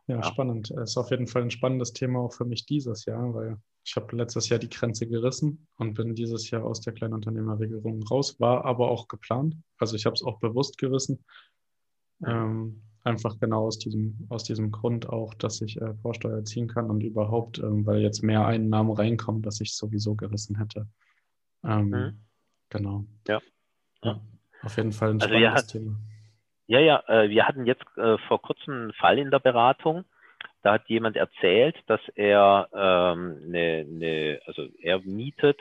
Ja, 0.07 0.15
ja, 0.15 0.23
spannend. 0.23 0.71
Ist 0.71 0.97
auf 0.97 1.11
jeden 1.11 1.27
Fall 1.27 1.43
ein 1.43 1.51
spannendes 1.51 1.93
Thema 1.93 2.19
auch 2.19 2.33
für 2.33 2.45
mich 2.45 2.65
dieses 2.65 3.05
Jahr, 3.05 3.33
weil 3.33 3.57
ich 3.83 3.95
habe 3.95 4.15
letztes 4.15 4.49
Jahr 4.49 4.59
die 4.59 4.69
Grenze 4.69 5.07
gerissen 5.07 5.67
und 5.77 5.93
bin 5.93 6.15
dieses 6.15 6.49
Jahr 6.49 6.63
aus 6.63 6.81
der 6.81 6.93
Kleinunternehmerregelung 6.93 8.03
raus, 8.03 8.39
war 8.39 8.65
aber 8.65 8.89
auch 8.89 9.07
geplant. 9.07 9.55
Also 9.77 9.95
ich 9.95 10.05
habe 10.05 10.13
es 10.13 10.23
auch 10.23 10.39
bewusst 10.39 10.77
gerissen. 10.77 11.23
Ähm, 12.25 12.83
einfach 13.03 13.39
genau 13.39 13.65
aus 13.65 13.79
diesem, 13.79 14.27
aus 14.29 14.43
diesem 14.43 14.71
Grund 14.71 15.09
auch, 15.09 15.33
dass 15.33 15.61
ich 15.61 15.81
äh, 15.81 15.93
Vorsteuer 15.95 16.43
ziehen 16.45 16.67
kann 16.67 16.89
und 16.89 17.01
überhaupt, 17.01 17.59
ähm, 17.59 17.85
weil 17.85 18.01
jetzt 18.01 18.21
mehr 18.21 18.45
Einnahmen 18.45 18.91
reinkommen, 18.91 19.41
dass 19.41 19.59
ich 19.61 19.69
es 19.69 19.77
sowieso 19.77 20.15
gerissen 20.15 20.57
hätte. 20.57 20.87
Ähm, 21.63 21.89
mhm. 21.89 22.19
Genau. 22.69 23.05
Ja. 23.27 23.39
ja. 24.03 24.21
Auf 24.61 24.77
jeden 24.77 24.91
Fall 24.91 25.11
ein 25.11 25.21
also 25.21 25.33
spannendes 25.33 25.67
Thema. 25.67 25.97
Ja, 26.71 26.79
ja, 26.79 27.03
äh, 27.07 27.27
wir 27.27 27.45
hatten 27.45 27.65
jetzt 27.65 27.83
äh, 27.97 28.17
vor 28.29 28.41
kurzem 28.41 28.73
einen 28.73 28.93
Fall 28.93 29.19
in 29.19 29.29
der 29.29 29.39
Beratung. 29.39 30.05
Da 30.63 30.71
hat 30.71 30.87
jemand 30.87 31.17
erzählt, 31.17 31.75
dass 31.87 31.99
er 32.15 32.69
ähm, 32.71 33.41
eine, 33.45 33.85
eine, 33.85 34.39
also 34.45 34.69
er 34.81 34.99
mietet 34.99 35.59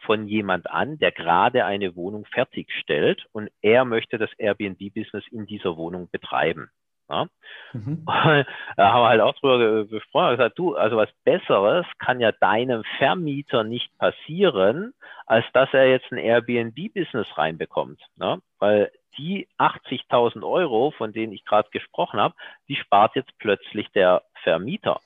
von 0.00 0.26
jemand 0.28 0.68
an, 0.68 0.98
der 0.98 1.12
gerade 1.12 1.64
eine 1.64 1.96
Wohnung 1.96 2.26
fertigstellt 2.26 3.24
und 3.32 3.48
er 3.62 3.86
möchte 3.86 4.18
das 4.18 4.28
Airbnb-Business 4.36 5.24
in 5.30 5.46
dieser 5.46 5.78
Wohnung 5.78 6.10
betreiben. 6.12 6.68
Ja? 7.08 7.26
Mhm. 7.72 8.04
Da 8.76 8.92
haben 8.92 9.02
wir 9.02 9.08
halt 9.08 9.22
auch 9.22 9.34
drüber 9.36 9.86
gesprochen, 9.86 10.36
gesagt, 10.36 10.58
du, 10.58 10.74
also 10.74 10.98
was 10.98 11.08
Besseres 11.24 11.86
kann 11.98 12.20
ja 12.20 12.32
deinem 12.32 12.84
Vermieter 12.98 13.64
nicht 13.64 13.96
passieren, 13.96 14.92
als 15.24 15.46
dass 15.54 15.72
er 15.72 15.88
jetzt 15.88 16.12
ein 16.12 16.18
Airbnb-Business 16.18 17.38
reinbekommt. 17.38 18.02
Ne? 18.18 18.42
Weil 18.58 18.90
die 19.18 19.48
80.000 19.58 20.46
Euro, 20.46 20.92
von 20.92 21.12
denen 21.12 21.32
ich 21.32 21.44
gerade 21.44 21.68
gesprochen 21.70 22.20
habe, 22.20 22.34
die 22.68 22.76
spart 22.76 23.14
jetzt 23.16 23.36
plötzlich 23.38 23.90
der 23.92 24.22
Vermieter. 24.42 25.00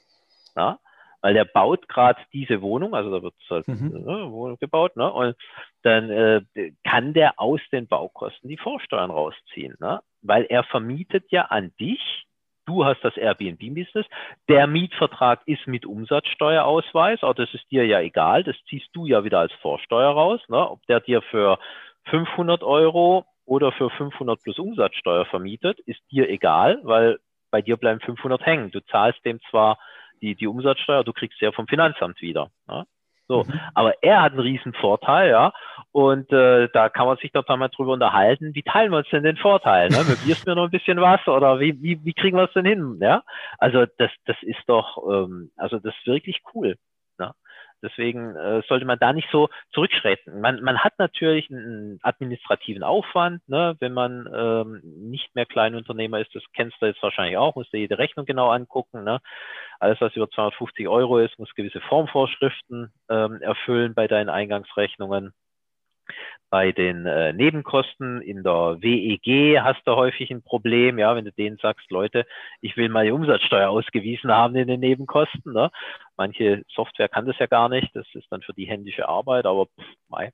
Ja? 0.57 0.79
Weil 1.21 1.35
der 1.35 1.45
baut 1.45 1.89
gerade 1.89 2.21
diese 2.33 2.63
Wohnung, 2.63 2.95
also 2.95 3.11
da 3.11 3.23
wird 3.23 3.35
halt 3.51 3.67
mhm. 3.69 4.05
ne, 4.05 4.31
Wohnung 4.31 4.59
gebaut, 4.59 4.97
ne? 4.97 5.11
und 5.13 5.37
dann 5.83 6.11
äh, 6.11 6.43
kann 6.85 7.13
der 7.13 7.41
aus 7.41 7.61
den 7.73 7.89
Baukosten 7.89 8.49
die 8.49 8.57
Vorsteuern 8.57 9.11
rausziehen, 9.11 9.77
ne? 9.81 10.01
weil 10.23 10.45
er 10.45 10.65
vermietet 10.65 11.25
ja 11.31 11.47
an 11.47 11.73
dich, 11.81 12.27
du 12.67 12.85
hast 12.85 13.03
das 13.03 13.17
Airbnb-Business, 13.17 14.07
der 14.49 14.67
Mietvertrag 14.67 15.41
ist 15.47 15.67
mit 15.67 15.87
Umsatzsteuerausweis, 15.87 17.23
aber 17.23 17.35
das 17.35 17.53
ist 17.55 17.69
dir 17.71 17.87
ja 17.87 18.01
egal, 18.01 18.45
das 18.45 18.57
ziehst 18.69 18.89
du 18.93 19.07
ja 19.07 19.25
wieder 19.25 19.41
als 19.41 19.53
Vorsteuer 19.55 20.11
raus, 20.11 20.41
ne? 20.49 20.71
ob 20.71 20.85
der 20.87 21.01
dir 21.01 21.23
für 21.23 21.59
500 22.11 22.63
Euro 22.63 23.25
oder 23.49 23.73
für 23.73 23.91
500 23.91 24.43
plus 24.43 24.59
Umsatzsteuer 24.59 25.25
vermietet, 25.27 25.81
ist 25.81 26.01
dir 26.11 26.29
egal, 26.29 26.81
weil 26.83 27.19
bei 27.51 27.63
dir 27.63 27.77
bleiben 27.77 28.01
500 28.01 28.45
hängen. 28.45 28.71
Du 28.71 28.81
zahlst 28.81 29.25
dem 29.25 29.41
zwar 29.51 29.79
die, 30.21 30.35
die 30.35 30.47
Umsatzsteuer, 30.47 31.03
du 31.03 31.13
kriegst 31.13 31.39
sie 31.39 31.47
ja 31.47 31.53
vom 31.53 31.67
Finanzamt 31.67 32.21
wieder. 32.21 32.51
Ja? 32.69 32.85
So, 33.27 33.45
mhm. 33.45 33.61
aber 33.75 34.03
er 34.03 34.23
hat 34.23 34.33
einen 34.33 34.41
riesen 34.41 34.73
Vorteil, 34.73 35.31
ja, 35.31 35.53
und 35.93 36.33
äh, 36.33 36.69
da 36.73 36.89
kann 36.89 37.07
man 37.07 37.19
sich 37.19 37.31
doch 37.31 37.47
mal 37.47 37.69
drüber 37.69 37.93
unterhalten, 37.93 38.55
wie 38.55 38.63
teilen 38.63 38.91
wir 38.91 38.99
uns 38.99 39.09
denn 39.11 39.23
den 39.23 39.37
Vorteil, 39.37 39.91
ne? 39.91 39.99
Möblierst 40.09 40.47
mir 40.47 40.55
noch 40.55 40.65
ein 40.65 40.71
bisschen 40.71 40.99
was 41.01 41.27
oder 41.29 41.61
wie, 41.61 41.81
wie, 41.83 42.03
wie 42.05 42.15
kriegen 42.15 42.39
wir 42.39 42.45
es 42.45 42.53
denn 42.55 42.65
hin, 42.65 42.99
ja? 43.03 43.23
Also 43.59 43.85
das, 43.99 44.11
das 44.25 44.37
ist 44.43 44.63
doch, 44.67 44.97
ähm, 45.11 45.51
also 45.57 45.79
das 45.79 45.95
ist 45.95 46.07
wirklich 46.07 46.41
cool. 46.55 46.77
Deswegen 47.83 48.35
äh, 48.37 48.63
sollte 48.69 48.85
man 48.85 48.99
da 48.99 49.13
nicht 49.13 49.29
so 49.31 49.49
zurückschreiten. 49.73 50.41
Man, 50.41 50.63
man 50.63 50.79
hat 50.79 50.99
natürlich 50.99 51.51
einen 51.51 51.99
administrativen 52.03 52.83
Aufwand, 52.83 53.47
ne, 53.49 53.77
wenn 53.79 53.93
man 53.93 54.29
ähm, 54.35 54.81
nicht 54.83 55.35
mehr 55.35 55.47
Kleinunternehmer 55.47 56.21
ist. 56.21 56.35
Das 56.35 56.43
kennst 56.55 56.81
du 56.81 56.87
jetzt 56.87 57.03
wahrscheinlich 57.03 57.37
auch, 57.37 57.55
musst 57.55 57.73
du 57.73 57.79
jede 57.79 57.99
Rechnung 57.99 58.27
genau 58.27 58.51
angucken. 58.51 59.05
Ne. 59.05 59.21
Alles, 59.79 60.01
was 60.01 60.17
über 60.17 60.29
250 60.29 60.89
Euro 60.89 61.19
ist, 61.19 61.39
muss 61.39 61.55
gewisse 61.55 61.81
Formvorschriften 61.81 62.93
ähm, 63.09 63.41
erfüllen 63.43 63.95
bei 63.95 64.09
deinen 64.09 64.29
Eingangsrechnungen. 64.29 65.33
Bei 66.51 66.73
den 66.73 67.05
äh, 67.05 67.35
Nebenkosten 67.35 68.23
in 68.23 68.43
der 68.43 68.79
WEG 68.81 69.61
hast 69.61 69.87
du 69.87 69.95
häufig 69.97 70.31
ein 70.31 70.43
Problem, 70.43 70.99
ja, 70.99 71.15
wenn 71.15 71.27
du 71.27 71.33
denen 71.33 71.59
sagst, 71.59 71.91
Leute, 71.91 72.27
ich 72.63 72.77
will 72.79 72.89
mal 72.89 73.05
die 73.05 73.13
Umsatzsteuer 73.13 73.69
ausgewiesen 73.69 74.33
haben 74.33 74.57
in 74.57 74.67
den 74.67 74.81
Nebenkosten. 74.81 75.53
Ne? 75.53 75.71
Manche 76.19 76.65
Software 76.69 77.09
kann 77.09 77.27
das 77.27 77.39
ja 77.39 77.47
gar 77.47 77.71
nicht, 77.71 77.89
das 77.95 78.07
ist 78.13 78.31
dann 78.31 78.43
für 78.43 78.53
die 78.53 78.67
händische 78.67 79.09
Arbeit, 79.09 79.47
aber 79.47 79.67
pff, 79.67 79.87
mei, 80.09 80.33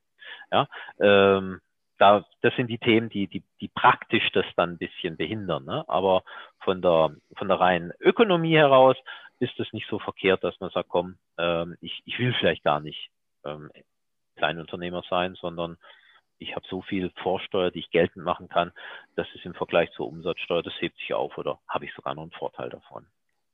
ja, 0.51 0.67
ähm, 0.99 1.61
da, 1.97 2.25
das 2.41 2.53
sind 2.55 2.67
die 2.67 2.77
Themen, 2.77 3.09
die, 3.09 3.27
die, 3.27 3.43
die 3.61 3.69
praktisch 3.69 4.29
das 4.33 4.45
dann 4.57 4.71
ein 4.71 4.77
bisschen 4.77 5.15
behindern. 5.15 5.63
Ne? 5.63 5.85
Aber 5.87 6.23
von 6.59 6.81
der, 6.81 7.15
von 7.37 7.47
der 7.47 7.59
reinen 7.59 7.93
Ökonomie 7.99 8.57
heraus 8.57 8.97
ist 9.39 9.57
es 9.59 9.71
nicht 9.73 9.87
so 9.89 9.99
verkehrt, 9.99 10.43
dass 10.43 10.59
man 10.59 10.71
sagt, 10.71 10.89
komm, 10.89 11.17
ähm, 11.37 11.77
ich, 11.81 12.01
ich 12.05 12.19
will 12.19 12.33
vielleicht 12.33 12.63
gar 12.63 12.79
nicht 12.79 13.09
ähm, 13.45 13.71
Kleinunternehmer 14.35 15.03
sein, 15.09 15.35
sondern 15.35 15.77
ich 16.37 16.55
habe 16.55 16.65
so 16.69 16.81
viel 16.81 17.11
Vorsteuer, 17.21 17.71
die 17.71 17.79
ich 17.79 17.91
geltend 17.91 18.25
machen 18.25 18.49
kann, 18.49 18.73
das 19.15 19.27
ist 19.33 19.45
im 19.45 19.53
Vergleich 19.53 19.89
zur 19.91 20.07
Umsatzsteuer, 20.07 20.63
das 20.63 20.73
hebt 20.81 20.97
sich 20.97 21.13
auf 21.13 21.37
oder 21.37 21.59
habe 21.67 21.85
ich 21.85 21.93
sogar 21.93 22.13
noch 22.13 22.23
einen 22.23 22.31
Vorteil 22.31 22.69
davon. 22.69 23.05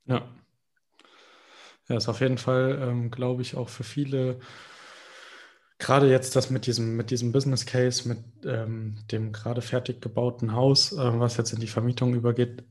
Ja. 0.06 0.24
Ja, 1.91 1.98
ist 1.98 2.07
auf 2.07 2.21
jeden 2.21 2.38
Fall, 2.38 2.79
ähm, 2.81 3.12
glaube 3.12 3.41
ich, 3.41 3.55
auch 3.57 3.67
für 3.67 3.83
viele, 3.83 4.39
gerade 5.77 6.10
jetzt 6.10 6.38
das 6.38 6.50
mit 6.50 6.65
diesem, 6.65 6.95
mit 6.95 7.12
diesem 7.12 7.33
Business 7.33 7.65
Case, 7.65 8.07
mit 8.07 8.19
ähm, 8.45 8.95
dem 9.12 9.33
gerade 9.33 9.62
fertig 9.62 10.01
gebauten 10.01 10.53
Haus, 10.53 10.93
äh, 10.93 11.19
was 11.19 11.36
jetzt 11.36 11.51
in 11.51 11.60
die 11.60 11.67
Vermietung 11.67 12.13
übergeht, 12.13 12.63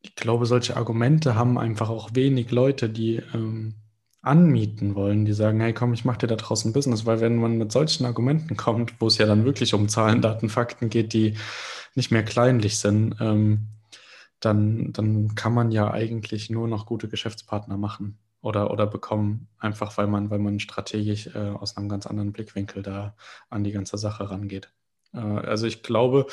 ich 0.00 0.14
glaube, 0.16 0.46
solche 0.46 0.76
Argumente 0.76 1.34
haben 1.34 1.58
einfach 1.58 1.90
auch 1.90 2.14
wenig 2.14 2.50
Leute, 2.50 2.88
die 2.88 3.16
ähm, 3.34 3.74
anmieten 4.22 4.94
wollen, 4.94 5.26
die 5.26 5.34
sagen, 5.34 5.60
hey 5.60 5.74
komm, 5.74 5.92
ich 5.92 6.06
mache 6.06 6.20
dir 6.20 6.28
da 6.28 6.36
draußen 6.36 6.72
Business, 6.72 7.04
weil 7.04 7.20
wenn 7.20 7.36
man 7.36 7.58
mit 7.58 7.72
solchen 7.72 8.06
Argumenten 8.06 8.56
kommt, 8.56 9.00
wo 9.00 9.08
es 9.08 9.18
ja 9.18 9.26
dann 9.26 9.44
wirklich 9.44 9.74
um 9.74 9.88
Zahlen, 9.90 10.22
Daten, 10.22 10.48
Fakten 10.48 10.88
geht, 10.88 11.12
die 11.12 11.36
nicht 11.94 12.10
mehr 12.10 12.24
kleinlich 12.24 12.78
sind, 12.78 13.16
ähm, 13.20 13.68
dann, 14.40 14.92
dann 14.94 15.34
kann 15.34 15.52
man 15.54 15.72
ja 15.72 15.90
eigentlich 15.90 16.48
nur 16.50 16.68
noch 16.68 16.86
gute 16.86 17.08
Geschäftspartner 17.08 17.76
machen 17.76 18.18
oder, 18.42 18.70
oder 18.70 18.86
bekommen, 18.86 19.48
einfach 19.58 19.96
weil 19.96 20.08
man, 20.08 20.28
weil 20.30 20.40
man 20.40 20.60
strategisch 20.60 21.28
äh, 21.28 21.38
aus 21.38 21.76
einem 21.76 21.88
ganz 21.88 22.06
anderen 22.06 22.32
Blickwinkel 22.32 22.82
da 22.82 23.14
an 23.48 23.64
die 23.64 23.72
ganze 23.72 23.96
Sache 23.96 24.30
rangeht. 24.30 24.72
Äh, 25.14 25.18
also 25.20 25.66
ich 25.66 25.82
glaube, 25.82 26.26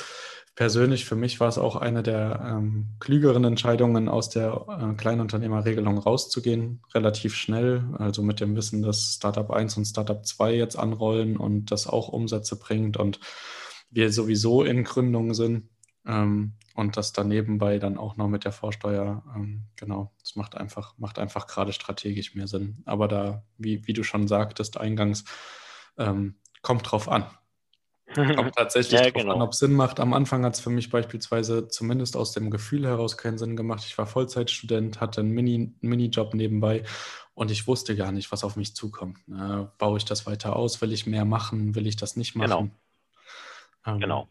persönlich 0.56 1.06
für 1.06 1.16
mich 1.16 1.39
war 1.39 1.48
es 1.48 1.58
auch 1.58 1.75
eine 1.75 2.04
der 2.04 2.42
ähm, 2.46 2.88
klügeren 3.00 3.44
Entscheidungen, 3.44 4.10
aus 4.10 4.30
der 4.30 4.66
äh, 4.68 4.96
Kleinunternehmerregelung 4.96 6.00
rauszugehen, 6.00 6.82
relativ 6.94 7.36
schnell. 7.36 7.84
Also 7.98 8.24
mit 8.24 8.39
dem 8.39 8.56
Wissen, 8.56 8.82
dass 8.82 9.13
Startup 9.16 9.50
1 9.51 9.78
und 9.78 9.86
Startup 9.86 10.25
2 10.25 10.56
jetzt 10.56 10.78
anrollen 10.78 11.38
und 11.38 11.72
das 11.72 11.88
auch 11.88 12.10
Umsätze 12.10 12.58
bringt 12.58 12.98
und 12.98 13.20
wir 13.92 14.12
sowieso 14.12 14.63
in 14.63 14.84
Gründung 14.84 15.34
sind. 15.34 15.70
Ähm, 16.06 16.54
und 16.80 16.96
das 16.96 17.12
dann 17.12 17.28
nebenbei 17.28 17.78
dann 17.78 17.98
auch 17.98 18.16
noch 18.16 18.30
mit 18.30 18.46
der 18.46 18.54
Vorsteuer, 18.54 19.22
ähm, 19.36 19.66
genau, 19.76 20.14
das 20.22 20.38
macht 20.38 20.56
einfach, 20.56 20.98
macht 20.98 21.20
einfach 21.20 21.46
gerade 21.46 21.74
strategisch 21.74 22.36
mehr 22.36 22.48
Sinn. 22.48 22.82
Aber 22.86 23.10
da, 23.10 23.44
wie, 23.58 23.86
wie 23.86 23.94
du 23.94 24.04
schon 24.04 24.30
sagtest, 24.30 24.78
eingangs, 24.78 25.26
ähm, 25.98 26.36
kommt 26.62 26.90
drauf 26.90 27.10
an. 27.10 27.26
Kommt 28.16 28.56
tatsächlich 28.56 28.94
ja, 29.00 29.04
drauf 29.04 29.22
genau. 29.22 29.36
an, 29.36 29.42
ob 29.42 29.52
es 29.52 29.60
Sinn 29.60 29.74
macht. 29.74 30.00
Am 30.00 30.14
Anfang 30.14 30.46
hat 30.46 30.56
es 30.56 30.62
für 30.62 30.70
mich 30.70 30.90
beispielsweise 30.90 31.68
zumindest 31.68 32.16
aus 32.16 32.32
dem 32.32 32.50
Gefühl 32.50 32.88
heraus 32.88 33.18
keinen 33.18 33.38
Sinn 33.38 33.58
gemacht. 33.58 33.84
Ich 33.86 33.98
war 33.98 34.08
Vollzeitstudent, 34.08 35.02
hatte 35.02 35.20
einen 35.20 35.32
Mini, 35.32 35.76
Minijob 35.82 36.34
nebenbei 36.34 36.84
und 37.34 37.52
ich 37.52 37.68
wusste 37.68 37.98
gar 37.98 38.14
nicht, 38.14 38.32
was 38.32 38.46
auf 38.46 38.56
mich 38.56 38.74
zukommt. 38.74 39.18
Äh, 39.28 39.66
baue 39.78 39.98
ich 39.98 40.06
das 40.06 40.26
weiter 40.26 40.56
aus? 40.56 40.82
Will 40.82 40.94
ich 40.94 41.06
mehr 41.06 41.26
machen? 41.26 41.76
Will 41.76 41.88
ich 41.88 41.98
das 41.98 42.16
nicht 42.16 42.36
machen? 42.36 42.72
Genau. 43.84 43.96
Ähm, 43.96 44.00
genau. 44.00 44.30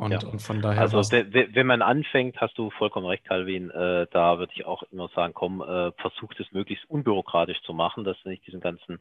Und, 0.00 0.12
ja. 0.12 0.18
und 0.26 0.40
von 0.40 0.62
daher. 0.62 0.80
Also, 0.80 0.96
wenn 0.96 1.66
man 1.66 1.82
anfängt, 1.82 2.40
hast 2.40 2.56
du 2.56 2.70
vollkommen 2.70 3.04
recht, 3.04 3.22
Calvin. 3.26 3.68
Äh, 3.68 4.06
da 4.10 4.38
würde 4.38 4.50
ich 4.56 4.64
auch 4.64 4.82
immer 4.90 5.08
sagen, 5.14 5.34
komm, 5.34 5.60
äh, 5.60 5.92
versuch 6.00 6.32
das 6.38 6.50
möglichst 6.52 6.88
unbürokratisch 6.88 7.60
zu 7.64 7.74
machen, 7.74 8.04
dass 8.04 8.16
du 8.22 8.30
nicht 8.30 8.46
diesen 8.46 8.62
ganzen 8.62 8.98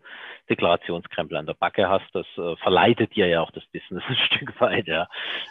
Deklarationskrempel 0.49 1.37
an 1.37 1.45
der 1.45 1.53
Backe 1.53 1.87
hast. 1.87 2.03
Das 2.11 2.25
äh, 2.37 2.57
verleitet 2.57 3.15
dir 3.15 3.27
ja 3.27 3.39
auch 3.39 3.51
das 3.51 3.63
Business 3.67 4.03
ein 4.09 4.17
Stück 4.17 4.59
weit. 4.59 4.87
Ja. 4.87 5.07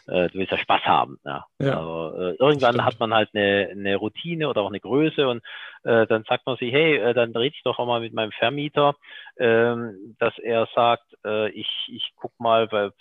Äh, 0.07 0.28
du 0.28 0.35
willst 0.35 0.52
ja 0.52 0.59
Spaß 0.59 0.83
haben. 0.83 1.19
Ja. 1.25 1.47
ja 1.59 1.78
Aber 1.78 2.14
äh, 2.19 2.35
irgendwann 2.35 2.85
hat 2.85 3.00
man 3.00 3.14
halt 3.14 3.31
eine, 3.33 3.69
eine 3.71 3.97
Routine 3.97 4.50
oder 4.50 4.61
auch 4.61 4.69
eine 4.69 4.81
Größe 4.81 5.26
und 5.26 5.43
äh, 5.85 6.07
dann 6.07 6.25
sagt 6.25 6.45
man 6.45 6.59
sich, 6.59 6.71
hey, 6.71 7.14
dann 7.14 7.35
rede 7.35 7.57
ich 7.57 7.62
doch 7.62 7.78
auch 7.78 7.87
mal 7.87 8.00
mit 8.00 8.12
meinem 8.12 8.33
Vermieter, 8.33 8.97
ähm, 9.38 10.14
dass 10.19 10.37
er 10.38 10.69
sagt, 10.75 11.05
ich, 11.52 11.69
ich 11.88 12.12
guck 12.17 12.38
mal, 12.38 12.71
wer, 12.71 12.93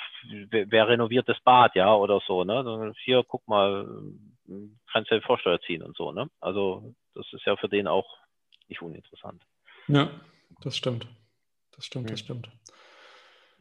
wer 0.50 0.88
renoviert 0.88 1.30
das 1.30 1.40
Bad, 1.42 1.76
ja, 1.76 1.94
oder 1.96 2.20
so, 2.26 2.37
ne? 2.44 2.94
Hier, 3.04 3.24
guck 3.28 3.48
mal, 3.48 3.88
kannst 4.92 5.12
du 5.12 5.16
ja 5.16 5.22
Vorsteuer 5.22 5.60
ziehen 5.62 5.84
und 5.84 5.96
so, 5.96 6.12
ne? 6.12 6.30
Also 6.40 6.94
das 7.14 7.26
ist 7.34 7.46
ja 7.46 7.56
für 7.58 7.70
den 7.70 7.88
auch 7.88 8.18
nicht 8.68 8.82
uninteressant. 8.82 9.44
Ja, 9.88 10.10
das 10.62 10.76
stimmt. 10.76 11.08
Das 11.76 11.86
stimmt, 11.86 12.10
das 12.10 12.20
stimmt. 12.20 12.50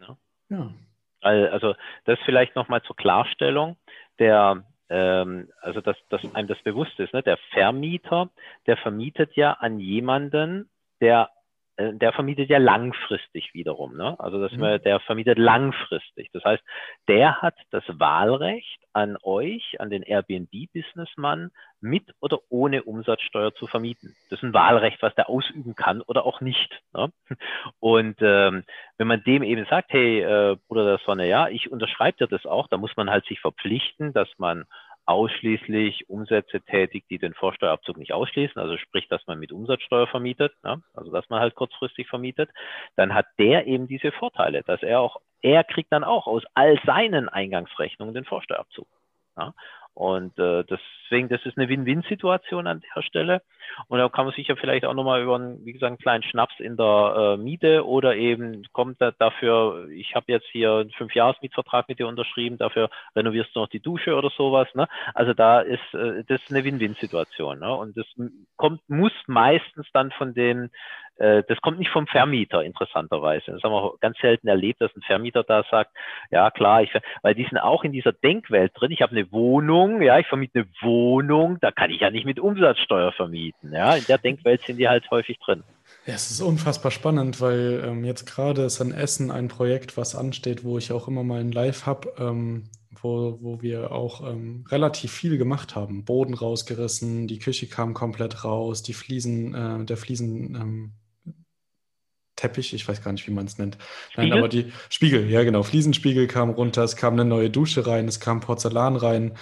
Ja. 0.00 0.16
ja. 0.48 0.72
Also 1.20 1.74
das 2.04 2.18
vielleicht 2.24 2.56
nochmal 2.56 2.82
zur 2.82 2.96
Klarstellung. 2.96 3.76
Der, 4.18 4.64
ähm, 4.88 5.50
also 5.60 5.80
dass, 5.80 5.96
dass 6.08 6.22
einem 6.34 6.48
das 6.48 6.62
bewusst 6.62 6.98
ist, 6.98 7.12
ne? 7.12 7.22
der 7.22 7.38
Vermieter, 7.52 8.30
der 8.66 8.76
vermietet 8.78 9.34
ja 9.36 9.52
an 9.52 9.78
jemanden, 9.78 10.70
der 11.00 11.30
der 11.78 12.12
vermietet 12.12 12.48
ja 12.48 12.58
langfristig 12.58 13.52
wiederum. 13.52 13.96
Ne? 13.96 14.18
Also 14.18 14.40
das, 14.40 14.52
mhm. 14.52 14.82
der 14.82 15.00
vermietet 15.00 15.38
langfristig. 15.38 16.30
Das 16.32 16.44
heißt, 16.44 16.62
der 17.08 17.42
hat 17.42 17.54
das 17.70 17.84
Wahlrecht 17.88 18.80
an 18.92 19.18
euch, 19.22 19.78
an 19.78 19.90
den 19.90 20.02
Airbnb-Businessmann, 20.02 21.50
mit 21.80 22.14
oder 22.20 22.38
ohne 22.48 22.82
Umsatzsteuer 22.82 23.54
zu 23.54 23.66
vermieten. 23.66 24.14
Das 24.30 24.38
ist 24.38 24.42
ein 24.42 24.54
Wahlrecht, 24.54 25.02
was 25.02 25.14
der 25.14 25.28
ausüben 25.28 25.74
kann 25.74 26.00
oder 26.00 26.24
auch 26.24 26.40
nicht. 26.40 26.70
Ne? 26.94 27.12
Und 27.78 28.16
ähm, 28.20 28.64
wenn 28.96 29.06
man 29.06 29.22
dem 29.24 29.42
eben 29.42 29.66
sagt, 29.66 29.92
hey, 29.92 30.22
äh, 30.22 30.56
Bruder 30.68 30.84
der 30.86 31.00
Sonne, 31.04 31.28
ja, 31.28 31.48
ich 31.48 31.70
unterschreibe 31.70 32.16
dir 32.16 32.26
das 32.26 32.46
auch, 32.46 32.68
da 32.68 32.78
muss 32.78 32.96
man 32.96 33.10
halt 33.10 33.26
sich 33.26 33.40
verpflichten, 33.40 34.14
dass 34.14 34.28
man 34.38 34.64
ausschließlich 35.06 36.08
Umsätze 36.10 36.60
tätigt, 36.60 37.08
die 37.10 37.18
den 37.18 37.34
Vorsteuerabzug 37.34 37.96
nicht 37.96 38.12
ausschließen, 38.12 38.60
also 38.60 38.76
sprich, 38.76 39.08
dass 39.08 39.26
man 39.26 39.38
mit 39.38 39.52
Umsatzsteuer 39.52 40.08
vermietet, 40.08 40.52
ne? 40.64 40.82
also 40.94 41.12
dass 41.12 41.28
man 41.30 41.40
halt 41.40 41.54
kurzfristig 41.54 42.08
vermietet, 42.08 42.50
dann 42.96 43.14
hat 43.14 43.26
der 43.38 43.66
eben 43.66 43.86
diese 43.86 44.12
Vorteile, 44.12 44.62
dass 44.62 44.82
er 44.82 45.00
auch, 45.00 45.16
er 45.42 45.62
kriegt 45.64 45.92
dann 45.92 46.04
auch 46.04 46.26
aus 46.26 46.42
all 46.54 46.78
seinen 46.84 47.28
Eingangsrechnungen 47.28 48.14
den 48.14 48.24
Vorsteuerabzug. 48.24 48.88
Ja? 49.36 49.54
Und 49.96 50.38
äh, 50.38 50.62
deswegen, 50.64 51.30
das 51.30 51.40
ist 51.46 51.56
eine 51.56 51.70
Win-Win-Situation 51.70 52.66
an 52.66 52.82
der 52.94 53.00
Stelle. 53.00 53.40
Und 53.88 53.98
da 53.98 54.10
kann 54.10 54.26
man 54.26 54.34
sich 54.34 54.46
ja 54.46 54.54
vielleicht 54.54 54.84
auch 54.84 54.92
nochmal 54.92 55.22
über 55.22 55.36
einen, 55.36 55.64
wie 55.64 55.72
gesagt, 55.72 55.88
einen 55.88 55.98
kleinen 55.98 56.22
Schnaps 56.22 56.60
in 56.60 56.76
der 56.76 57.36
äh, 57.38 57.42
Miete 57.42 57.86
oder 57.86 58.14
eben 58.14 58.64
kommt 58.72 59.00
da 59.00 59.12
dafür, 59.12 59.88
ich 59.88 60.14
habe 60.14 60.30
jetzt 60.30 60.48
hier 60.52 60.74
einen 60.74 60.90
Fünfjahres-Mietvertrag 60.90 61.88
mit 61.88 61.98
dir 61.98 62.08
unterschrieben, 62.08 62.58
dafür 62.58 62.90
renovierst 63.16 63.56
du 63.56 63.60
noch 63.60 63.68
die 63.70 63.80
Dusche 63.80 64.16
oder 64.16 64.28
sowas. 64.28 64.68
Ne? 64.74 64.86
Also 65.14 65.32
da 65.32 65.60
ist 65.60 65.94
äh, 65.94 66.24
das 66.28 66.42
ist 66.42 66.50
eine 66.50 66.62
Win-Win-Situation. 66.62 67.60
Ne? 67.60 67.74
Und 67.74 67.96
das 67.96 68.06
kommt, 68.56 68.82
muss 68.88 69.12
meistens 69.26 69.86
dann 69.94 70.10
von 70.10 70.36
äh, 70.36 70.68
das 71.18 71.60
kommt 71.62 71.78
nicht 71.78 71.90
vom 71.90 72.06
Vermieter, 72.06 72.62
interessanterweise. 72.62 73.52
Das 73.52 73.62
haben 73.62 73.72
wir 73.72 73.94
ganz 74.00 74.18
selten 74.18 74.48
erlebt, 74.48 74.80
dass 74.80 74.94
ein 74.94 75.02
Vermieter 75.02 75.44
da 75.44 75.64
sagt, 75.70 75.90
ja 76.30 76.50
klar, 76.50 76.82
ich, 76.82 76.90
weil 77.22 77.34
die 77.34 77.44
sind 77.44 77.58
auch 77.58 77.84
in 77.84 77.92
dieser 77.92 78.12
Denkwelt 78.12 78.72
drin. 78.74 78.90
Ich 78.90 79.00
habe 79.00 79.12
eine 79.12 79.30
Wohnung, 79.32 80.02
ja, 80.02 80.18
ich 80.18 80.26
vermiete 80.26 80.60
eine 80.60 80.68
Wohnung, 80.82 81.58
da 81.60 81.70
kann 81.70 81.90
ich 81.90 82.00
ja 82.00 82.10
nicht 82.10 82.26
mit 82.26 82.38
Umsatzsteuer 82.38 83.12
vermieten. 83.12 83.72
Ja, 83.72 83.96
in 83.96 84.04
der 84.04 84.18
Denkwelt 84.18 84.62
sind 84.62 84.78
die 84.78 84.88
halt 84.88 85.10
häufig 85.10 85.38
drin. 85.38 85.62
Ja, 86.06 86.14
es 86.14 86.30
ist 86.30 86.40
unfassbar 86.40 86.90
spannend, 86.90 87.40
weil 87.40 87.82
ähm, 87.84 88.04
jetzt 88.04 88.26
gerade 88.26 88.62
ist 88.62 88.80
in 88.80 88.92
Essen 88.92 89.30
ein 89.30 89.48
Projekt, 89.48 89.96
was 89.96 90.14
ansteht, 90.14 90.64
wo 90.64 90.78
ich 90.78 90.92
auch 90.92 91.08
immer 91.08 91.24
mal 91.24 91.40
ein 91.40 91.52
Live 91.52 91.86
habe, 91.86 92.12
ähm, 92.18 92.64
wo, 93.02 93.38
wo 93.40 93.62
wir 93.62 93.92
auch 93.92 94.28
ähm, 94.28 94.64
relativ 94.68 95.12
viel 95.12 95.38
gemacht 95.38 95.74
haben. 95.74 96.04
Boden 96.04 96.34
rausgerissen, 96.34 97.26
die 97.26 97.38
Küche 97.38 97.66
kam 97.66 97.94
komplett 97.94 98.44
raus, 98.44 98.82
die 98.82 98.94
Fliesen, 98.94 99.54
äh, 99.54 99.84
der 99.84 99.96
Fliesen 99.96 100.54
ähm, 100.54 100.92
Teppich, 102.36 102.74
ich 102.74 102.86
weiß 102.86 103.02
gar 103.02 103.12
nicht, 103.12 103.26
wie 103.26 103.32
man 103.32 103.46
es 103.46 103.58
nennt. 103.58 103.78
Spiegel? 104.10 104.28
Nein, 104.28 104.38
aber 104.38 104.48
die 104.48 104.72
Spiegel, 104.90 105.28
ja 105.30 105.42
genau, 105.42 105.62
Fliesenspiegel 105.62 106.26
kam 106.26 106.50
runter, 106.50 106.84
es 106.84 106.96
kam 106.96 107.14
eine 107.14 107.24
neue 107.24 107.50
Dusche 107.50 107.86
rein, 107.86 108.06
es 108.06 108.20
kam 108.20 108.40
Porzellan 108.40 108.96
rein, 108.96 109.32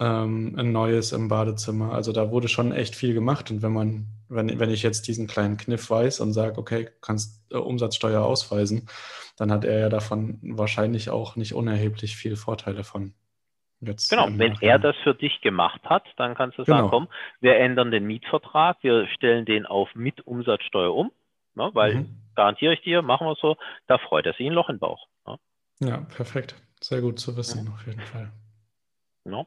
ähm, 0.00 0.54
ein 0.56 0.72
neues 0.72 1.12
im 1.12 1.28
Badezimmer. 1.28 1.92
Also 1.92 2.12
da 2.12 2.30
wurde 2.30 2.48
schon 2.48 2.72
echt 2.72 2.94
viel 2.94 3.14
gemacht. 3.14 3.50
Und 3.50 3.62
wenn 3.62 3.72
man, 3.72 4.06
wenn, 4.28 4.58
wenn 4.58 4.70
ich 4.70 4.82
jetzt 4.82 5.08
diesen 5.08 5.26
kleinen 5.26 5.56
Kniff 5.56 5.90
weiß 5.90 6.20
und 6.20 6.32
sage, 6.32 6.58
okay, 6.58 6.88
kannst 7.00 7.44
äh, 7.52 7.56
Umsatzsteuer 7.56 8.22
ausweisen, 8.22 8.88
dann 9.36 9.52
hat 9.52 9.64
er 9.64 9.78
ja 9.78 9.88
davon 9.88 10.38
wahrscheinlich 10.42 11.10
auch 11.10 11.36
nicht 11.36 11.54
unerheblich 11.54 12.16
viel 12.16 12.36
Vorteile 12.36 12.84
von. 12.84 13.14
Jetzt 13.80 14.10
genau, 14.10 14.26
wenn 14.32 14.56
er 14.60 14.80
das 14.80 14.96
für 15.04 15.14
dich 15.14 15.40
gemacht 15.40 15.80
hat, 15.84 16.02
dann 16.16 16.34
kannst 16.34 16.58
du 16.58 16.64
sagen, 16.64 16.78
genau. 16.78 16.90
komm, 16.90 17.08
wir 17.40 17.58
ändern 17.58 17.92
den 17.92 18.06
Mietvertrag, 18.06 18.78
wir 18.80 19.06
stellen 19.06 19.44
den 19.44 19.66
auf 19.66 19.94
mit 19.94 20.26
Umsatzsteuer 20.26 20.92
um, 20.92 21.12
ne, 21.58 21.70
weil 21.74 21.94
mhm 21.96 22.18
garantiere 22.38 22.72
ich 22.72 22.82
dir, 22.82 23.02
machen 23.02 23.26
wir 23.26 23.32
es 23.32 23.40
so, 23.40 23.56
da 23.88 23.98
freut 23.98 24.24
er 24.24 24.32
sich 24.34 24.46
ein 24.46 24.52
Loch 24.52 24.68
im 24.68 24.78
Bauch. 24.78 25.08
Ja, 25.26 25.38
ja 25.80 25.96
perfekt. 25.96 26.54
Sehr 26.80 27.00
gut 27.00 27.18
zu 27.18 27.36
wissen, 27.36 27.66
ja. 27.66 27.72
auf 27.72 27.84
jeden 27.84 28.00
Fall. 28.00 28.30
No. 29.24 29.44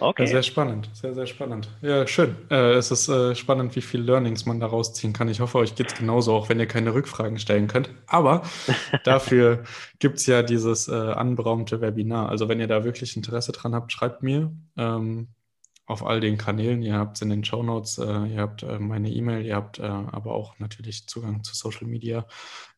Okay. 0.00 0.24
Ja, 0.24 0.28
sehr 0.28 0.42
spannend, 0.42 0.90
sehr, 0.92 1.14
sehr 1.14 1.26
spannend. 1.26 1.70
Ja, 1.80 2.06
schön. 2.06 2.36
Äh, 2.50 2.72
es 2.72 2.90
ist 2.90 3.08
äh, 3.08 3.34
spannend, 3.34 3.74
wie 3.74 3.80
viele 3.80 4.02
Learnings 4.02 4.44
man 4.44 4.60
da 4.60 4.66
rausziehen 4.66 5.14
kann. 5.14 5.28
Ich 5.28 5.40
hoffe, 5.40 5.56
euch 5.56 5.74
geht 5.76 5.86
es 5.86 5.94
genauso, 5.94 6.34
auch 6.34 6.50
wenn 6.50 6.60
ihr 6.60 6.66
keine 6.66 6.92
Rückfragen 6.92 7.38
stellen 7.38 7.68
könnt. 7.68 7.88
Aber 8.06 8.42
dafür 9.04 9.64
gibt 9.98 10.18
es 10.18 10.26
ja 10.26 10.42
dieses 10.42 10.88
äh, 10.88 10.92
anberaumte 10.94 11.80
Webinar. 11.80 12.28
Also 12.28 12.50
wenn 12.50 12.60
ihr 12.60 12.68
da 12.68 12.84
wirklich 12.84 13.16
Interesse 13.16 13.52
dran 13.52 13.74
habt, 13.74 13.92
schreibt 13.92 14.22
mir. 14.22 14.52
Ähm, 14.76 15.28
auf 15.90 16.06
all 16.06 16.20
den 16.20 16.38
Kanälen. 16.38 16.82
Ihr 16.82 16.94
habt 16.94 17.16
es 17.16 17.22
in 17.22 17.30
den 17.30 17.44
Show 17.44 17.62
Notes, 17.62 17.98
äh, 17.98 18.04
ihr 18.04 18.40
habt 18.40 18.62
äh, 18.62 18.78
meine 18.78 19.10
E-Mail, 19.10 19.44
ihr 19.44 19.56
habt 19.56 19.78
äh, 19.78 19.82
aber 19.82 20.34
auch 20.34 20.58
natürlich 20.58 21.06
Zugang 21.08 21.42
zu 21.42 21.54
Social 21.54 21.86
Media. 21.86 22.26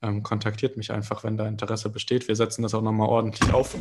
Ähm, 0.03 0.23
kontaktiert 0.23 0.77
mich 0.77 0.91
einfach, 0.93 1.23
wenn 1.23 1.37
da 1.37 1.47
Interesse 1.47 1.91
besteht. 1.91 2.27
Wir 2.27 2.37
setzen 2.37 2.63
das 2.63 2.75
auch 2.75 2.83
nochmal 2.83 3.09
ordentlich 3.09 3.53
auf. 3.53 3.77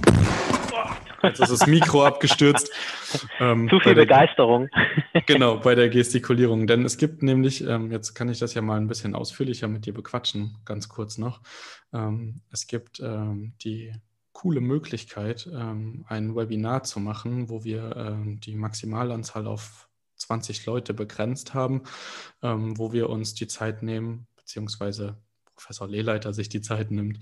Jetzt 1.24 1.40
ist 1.40 1.52
das 1.52 1.68
Mikro 1.68 2.04
abgestürzt. 2.06 2.72
Ähm, 3.40 3.70
Zu 3.70 3.80
viel 3.80 3.96
der, 3.96 4.02
Begeisterung. 4.02 4.70
genau, 5.26 5.58
bei 5.58 5.76
der 5.76 5.90
Gestikulierung. 5.90 6.68
Denn 6.68 6.84
es 6.86 6.98
gibt 6.98 7.24
nämlich, 7.24 7.66
ähm, 7.66 7.92
jetzt 7.92 8.14
kann 8.14 8.30
ich 8.30 8.40
das 8.40 8.54
ja 8.54 8.62
mal 8.62 8.78
ein 8.78 8.88
bisschen 8.88 9.16
ausführlicher 9.16 9.68
mit 9.68 9.86
dir 9.86 9.94
bequatschen, 9.94 10.58
ganz 10.66 10.90
kurz 10.90 11.18
noch. 11.18 11.42
Ähm, 11.94 12.42
es 12.52 12.68
gibt 12.68 13.00
ähm, 13.00 13.54
die 13.64 13.94
coole 14.42 14.60
Möglichkeit, 14.60 15.48
ähm, 15.54 16.04
ein 16.08 16.36
Webinar 16.36 16.82
zu 16.82 17.00
machen, 17.00 17.48
wo 17.50 17.64
wir 17.64 17.96
ähm, 17.96 18.40
die 18.40 18.56
Maximalanzahl 18.56 19.46
auf 19.46 19.88
20 20.16 20.66
Leute 20.66 20.96
begrenzt 20.96 21.54
haben, 21.54 21.84
ähm, 22.42 22.76
wo 22.76 22.92
wir 22.92 23.12
uns 23.12 23.36
die 23.36 23.46
Zeit 23.46 23.84
nehmen, 23.84 24.26
beziehungsweise 24.36 25.16
Professor 25.54 25.88
Lehleiter 25.88 26.34
sich 26.34 26.50
die 26.50 26.62
Zeit 26.62 26.90
nimmt, 26.90 27.20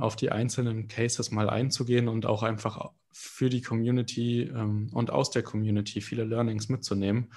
auf 0.00 0.16
die 0.16 0.32
einzelnen 0.32 0.88
Cases 0.88 1.30
mal 1.30 1.48
einzugehen 1.48 2.08
und 2.08 2.26
auch 2.26 2.42
einfach 2.42 2.90
für 3.12 3.50
die 3.50 3.62
Community 3.62 4.50
und 4.50 5.10
aus 5.12 5.30
der 5.30 5.44
Community 5.44 6.00
viele 6.00 6.24
Learnings 6.24 6.68
mitzunehmen. 6.68 7.30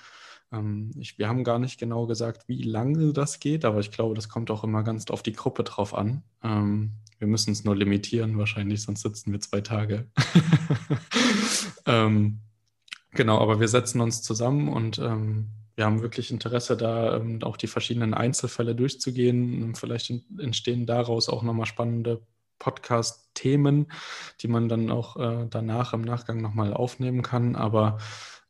Ich, 0.95 1.19
wir 1.19 1.27
haben 1.27 1.43
gar 1.43 1.59
nicht 1.59 1.79
genau 1.79 2.07
gesagt, 2.07 2.47
wie 2.47 2.63
lange 2.63 3.13
das 3.13 3.39
geht, 3.39 3.65
aber 3.65 3.81
ich 3.81 3.91
glaube, 3.91 4.15
das 4.15 4.27
kommt 4.27 4.49
auch 4.49 4.63
immer 4.63 4.81
ganz 4.81 5.11
auf 5.11 5.21
die 5.21 5.33
Gruppe 5.33 5.63
drauf 5.63 5.93
an. 5.93 6.23
Wir 7.19 7.27
müssen 7.27 7.51
es 7.51 7.63
nur 7.63 7.75
limitieren, 7.75 8.37
wahrscheinlich, 8.37 8.81
sonst 8.81 9.01
sitzen 9.01 9.31
wir 9.31 9.39
zwei 9.39 9.61
Tage. 9.61 10.07
ähm, 11.85 12.39
genau, 13.11 13.39
aber 13.39 13.59
wir 13.59 13.67
setzen 13.67 14.01
uns 14.01 14.21
zusammen 14.21 14.69
und 14.69 14.99
ähm, 14.99 15.49
wir 15.75 15.85
haben 15.85 16.01
wirklich 16.01 16.31
Interesse, 16.31 16.77
da 16.77 17.17
ähm, 17.17 17.43
auch 17.43 17.57
die 17.57 17.67
verschiedenen 17.67 18.13
Einzelfälle 18.13 18.75
durchzugehen. 18.75 19.75
Vielleicht 19.75 20.11
entstehen 20.39 20.85
daraus 20.85 21.27
auch 21.27 21.43
nochmal 21.43 21.65
spannende 21.65 22.21
Podcast-Themen, 22.59 23.91
die 24.41 24.47
man 24.47 24.69
dann 24.69 24.89
auch 24.89 25.17
äh, 25.17 25.47
danach 25.49 25.93
im 25.93 26.01
Nachgang 26.01 26.41
nochmal 26.41 26.73
aufnehmen 26.73 27.21
kann. 27.21 27.55
Aber 27.55 27.97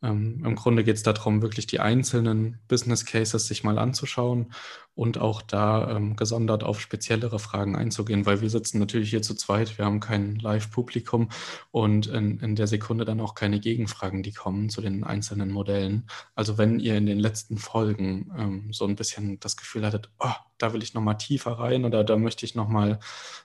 ähm, 0.05 0.43
Im 0.45 0.55
Grunde 0.55 0.83
geht 0.83 0.97
es 0.97 1.03
darum, 1.03 1.41
wirklich 1.41 1.67
die 1.67 1.79
einzelnen 1.79 2.59
Business 2.67 3.05
Cases 3.05 3.47
sich 3.47 3.63
mal 3.63 3.79
anzuschauen 3.79 4.53
und 4.93 5.17
auch 5.17 5.41
da 5.41 5.95
ähm, 5.95 6.15
gesondert 6.15 6.63
auf 6.63 6.79
speziellere 6.79 7.39
Fragen 7.39 7.75
einzugehen, 7.75 8.25
weil 8.25 8.41
wir 8.41 8.49
sitzen 8.49 8.79
natürlich 8.79 9.09
hier 9.09 9.21
zu 9.21 9.35
zweit, 9.35 9.77
wir 9.77 9.85
haben 9.85 9.99
kein 9.99 10.35
Live-Publikum 10.35 11.29
und 11.71 12.07
in, 12.07 12.39
in, 12.39 12.55
der 12.55 12.67
Sekunde 12.67 13.03
dann 13.03 13.19
auch 13.19 13.35
keine 13.35 13.59
Gegenfragen, 13.59 14.21
die 14.21 14.31
kommen 14.31 14.69
zu 14.69 14.81
den 14.81 15.03
einzelnen 15.03 15.51
Modellen. 15.51 16.07
Also 16.35 16.57
wenn 16.57 16.79
ihr 16.79 16.95
in 16.95 17.07
den 17.07 17.19
letzten 17.19 17.57
Folgen 17.57 18.31
ähm, 18.37 18.73
so 18.73 18.85
ein 18.85 18.95
bisschen 18.95 19.39
das 19.39 19.57
Gefühl 19.57 19.85
hattet, 19.85 20.09
oh, 20.19 20.29
da 20.57 20.71
will 20.73 20.83
ich 20.83 20.93
nochmal 20.93 21.17
tiefer 21.17 21.53
rein 21.53 21.83
oder 21.83 22.03
da 22.03 22.15
möchte 22.15 22.45
ich 22.45 22.55
nochmal 22.55 22.99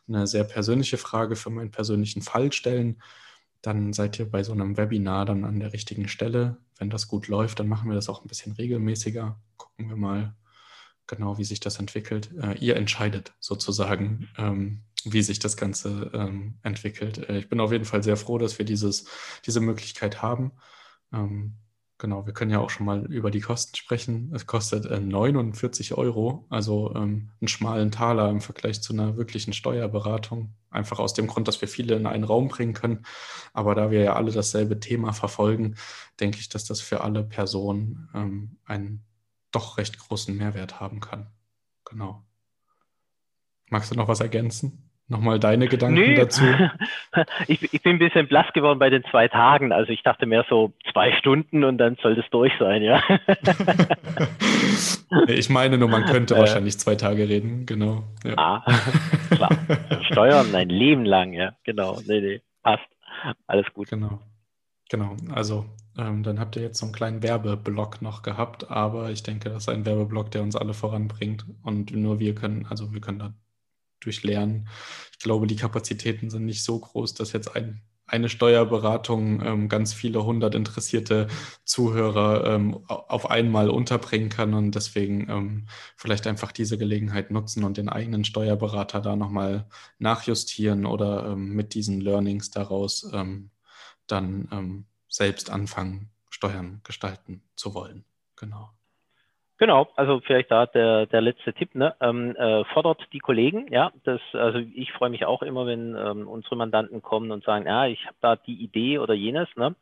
eine 0.08 0.26
sehr 0.26 0.44
persönliche 0.44 0.98
Frage 0.98 1.36
für 1.36 1.50
meinen 1.50 1.70
persönlichen 1.70 2.22
Fall 2.22 2.52
stellen, 2.52 3.00
dann 3.62 3.92
seid 3.92 4.18
ihr 4.18 4.30
bei 4.30 4.42
so 4.42 4.52
einem 4.52 4.76
Webinar 4.76 5.26
dann 5.26 5.44
an 5.44 5.60
der 5.60 5.72
richtigen 5.72 6.08
Stelle. 6.08 6.56
Wenn 6.78 6.90
das 6.90 7.08
gut 7.08 7.28
läuft, 7.28 7.60
dann 7.60 7.68
machen 7.68 7.88
wir 7.88 7.94
das 7.94 8.08
auch 8.08 8.24
ein 8.24 8.28
bisschen 8.28 8.52
regelmäßiger. 8.52 9.38
Gucken 9.56 9.88
wir 9.88 9.96
mal 9.96 10.34
genau, 11.06 11.38
wie 11.38 11.44
sich 11.44 11.60
das 11.60 11.78
entwickelt. 11.78 12.30
Äh, 12.40 12.56
ihr 12.58 12.76
entscheidet 12.76 13.34
sozusagen, 13.40 14.28
ähm, 14.38 14.82
wie 15.04 15.22
sich 15.22 15.38
das 15.38 15.56
Ganze 15.56 16.10
ähm, 16.14 16.58
entwickelt. 16.62 17.18
Äh, 17.28 17.38
ich 17.38 17.48
bin 17.48 17.60
auf 17.60 17.72
jeden 17.72 17.84
Fall 17.84 18.02
sehr 18.02 18.16
froh, 18.16 18.38
dass 18.38 18.58
wir 18.58 18.64
dieses, 18.64 19.06
diese 19.44 19.60
Möglichkeit 19.60 20.22
haben. 20.22 20.52
Ähm, 21.12 21.56
Genau, 22.00 22.24
wir 22.24 22.32
können 22.32 22.50
ja 22.50 22.60
auch 22.60 22.70
schon 22.70 22.86
mal 22.86 23.04
über 23.12 23.30
die 23.30 23.42
Kosten 23.42 23.76
sprechen. 23.76 24.32
Es 24.34 24.46
kostet 24.46 24.86
äh, 24.86 25.00
49 25.00 25.98
Euro, 25.98 26.46
also 26.48 26.94
ähm, 26.96 27.28
einen 27.40 27.48
schmalen 27.48 27.90
Taler 27.90 28.30
im 28.30 28.40
Vergleich 28.40 28.80
zu 28.80 28.94
einer 28.94 29.18
wirklichen 29.18 29.52
Steuerberatung. 29.52 30.54
Einfach 30.70 30.98
aus 30.98 31.12
dem 31.12 31.26
Grund, 31.26 31.46
dass 31.46 31.60
wir 31.60 31.68
viele 31.68 31.96
in 31.96 32.06
einen 32.06 32.24
Raum 32.24 32.48
bringen 32.48 32.72
können. 32.72 33.04
Aber 33.52 33.74
da 33.74 33.90
wir 33.90 34.00
ja 34.00 34.14
alle 34.14 34.32
dasselbe 34.32 34.80
Thema 34.80 35.12
verfolgen, 35.12 35.74
denke 36.20 36.38
ich, 36.38 36.48
dass 36.48 36.64
das 36.64 36.80
für 36.80 37.02
alle 37.02 37.22
Personen 37.22 38.08
ähm, 38.14 38.56
einen 38.64 39.04
doch 39.50 39.76
recht 39.76 39.98
großen 39.98 40.34
Mehrwert 40.34 40.80
haben 40.80 41.00
kann. 41.00 41.26
Genau. 41.84 42.24
Magst 43.68 43.90
du 43.90 43.94
noch 43.94 44.08
was 44.08 44.20
ergänzen? 44.20 44.89
Nochmal 45.10 45.40
deine 45.40 45.66
Gedanken 45.66 45.98
nee. 45.98 46.14
dazu? 46.14 46.44
ich, 47.48 47.74
ich, 47.74 47.82
bin 47.82 47.96
ein 47.96 47.98
bisschen 47.98 48.28
blass 48.28 48.46
geworden 48.52 48.78
bei 48.78 48.90
den 48.90 49.02
zwei 49.10 49.26
Tagen. 49.26 49.72
Also 49.72 49.90
ich 49.90 50.04
dachte 50.04 50.24
mehr 50.24 50.46
so 50.48 50.72
zwei 50.92 51.10
Stunden 51.18 51.64
und 51.64 51.78
dann 51.78 51.96
soll 52.00 52.14
das 52.14 52.24
durch 52.30 52.52
sein, 52.60 52.80
ja. 52.80 53.02
ich 55.26 55.50
meine 55.50 55.78
nur, 55.78 55.88
man 55.88 56.04
könnte 56.04 56.36
äh, 56.36 56.38
wahrscheinlich 56.38 56.78
zwei 56.78 56.94
Tage 56.94 57.28
reden, 57.28 57.66
genau. 57.66 58.04
Ja. 58.22 58.34
Ah, 58.36 58.64
klar. 59.30 59.50
Steuern 60.12 60.54
ein 60.54 60.68
Leben 60.68 61.04
lang, 61.04 61.32
ja, 61.32 61.54
genau. 61.64 61.98
Nee, 62.06 62.20
nee, 62.20 62.40
passt. 62.62 62.86
Alles 63.48 63.66
gut. 63.74 63.90
Genau. 63.90 64.20
Genau. 64.90 65.16
Also 65.34 65.66
ähm, 65.98 66.22
dann 66.22 66.38
habt 66.38 66.54
ihr 66.54 66.62
jetzt 66.62 66.78
so 66.78 66.86
einen 66.86 66.94
kleinen 66.94 67.24
Werbeblock 67.24 68.00
noch 68.00 68.22
gehabt, 68.22 68.70
aber 68.70 69.10
ich 69.10 69.24
denke, 69.24 69.50
das 69.50 69.64
ist 69.64 69.68
ein 69.68 69.84
Werbeblock, 69.84 70.30
der 70.30 70.42
uns 70.42 70.54
alle 70.54 70.72
voranbringt 70.72 71.46
und 71.64 71.96
nur 71.96 72.20
wir 72.20 72.36
können, 72.36 72.66
also 72.70 72.94
wir 72.94 73.00
können 73.00 73.18
da 73.18 73.34
durchlernen. 74.00 74.68
Ich 75.12 75.18
glaube, 75.18 75.46
die 75.46 75.56
Kapazitäten 75.56 76.30
sind 76.30 76.44
nicht 76.46 76.64
so 76.64 76.78
groß, 76.78 77.14
dass 77.14 77.32
jetzt 77.32 77.54
ein, 77.54 77.82
eine 78.06 78.28
Steuerberatung 78.28 79.40
ähm, 79.44 79.68
ganz 79.68 79.92
viele 79.92 80.24
hundert 80.24 80.54
interessierte 80.54 81.28
Zuhörer 81.64 82.44
ähm, 82.54 82.82
auf 82.88 83.30
einmal 83.30 83.70
unterbringen 83.70 84.30
kann 84.30 84.54
und 84.54 84.74
deswegen 84.74 85.28
ähm, 85.30 85.66
vielleicht 85.96 86.26
einfach 86.26 86.52
diese 86.52 86.76
Gelegenheit 86.76 87.30
nutzen 87.30 87.62
und 87.62 87.76
den 87.76 87.88
eigenen 87.88 88.24
Steuerberater 88.24 89.00
da 89.00 89.14
nochmal 89.14 89.68
nachjustieren 89.98 90.86
oder 90.86 91.26
ähm, 91.26 91.54
mit 91.54 91.74
diesen 91.74 92.00
Learnings 92.00 92.50
daraus 92.50 93.08
ähm, 93.12 93.50
dann 94.06 94.48
ähm, 94.50 94.86
selbst 95.08 95.50
anfangen, 95.50 96.10
Steuern 96.30 96.80
gestalten 96.84 97.42
zu 97.54 97.74
wollen. 97.74 98.04
Genau. 98.36 98.70
Genau, 99.60 99.88
also 99.94 100.20
vielleicht 100.20 100.50
da 100.50 100.64
der, 100.64 101.04
der 101.04 101.20
letzte 101.20 101.52
Tipp, 101.52 101.74
ne? 101.74 101.94
Ähm, 102.00 102.34
äh, 102.34 102.64
fordert 102.72 103.06
die 103.12 103.18
Kollegen, 103.18 103.66
ja, 103.70 103.92
das, 104.04 104.18
also 104.32 104.58
ich 104.58 104.90
freue 104.92 105.10
mich 105.10 105.26
auch 105.26 105.42
immer, 105.42 105.66
wenn 105.66 105.94
ähm, 105.94 106.26
unsere 106.26 106.56
Mandanten 106.56 107.02
kommen 107.02 107.30
und 107.30 107.44
sagen, 107.44 107.66
ja, 107.66 107.84
ich 107.86 108.02
habe 108.06 108.16
da 108.22 108.36
die 108.36 108.54
Idee 108.54 108.98
oder 109.00 109.12
jenes, 109.12 109.48
ne? 109.56 109.74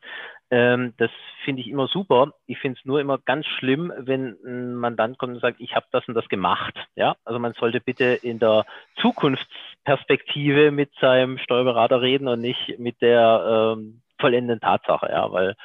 Ähm, 0.51 0.93
das 0.97 1.11
finde 1.45 1.61
ich 1.61 1.69
immer 1.69 1.87
super. 1.87 2.33
Ich 2.45 2.59
finde 2.59 2.77
es 2.77 2.85
nur 2.85 2.99
immer 2.99 3.19
ganz 3.19 3.45
schlimm, 3.45 3.93
wenn 3.97 4.35
ein 4.45 4.75
Mandant 4.75 5.17
kommt 5.17 5.35
und 5.35 5.39
sagt, 5.39 5.61
ich 5.61 5.73
habe 5.75 5.85
das 5.91 6.05
und 6.09 6.13
das 6.15 6.27
gemacht. 6.27 6.73
Ja, 6.95 7.15
also 7.23 7.39
man 7.39 7.53
sollte 7.53 7.79
bitte 7.79 8.03
in 8.21 8.37
der 8.39 8.65
Zukunftsperspektive 8.97 10.71
mit 10.71 10.91
seinem 10.99 11.37
Steuerberater 11.37 12.01
reden 12.01 12.27
und 12.27 12.41
nicht 12.41 12.79
mit 12.79 13.01
der 13.01 13.75
ähm, 13.77 14.01
vollendenden 14.19 14.59
Tatsache, 14.59 15.07
ja, 15.09 15.31
weil 15.31 15.55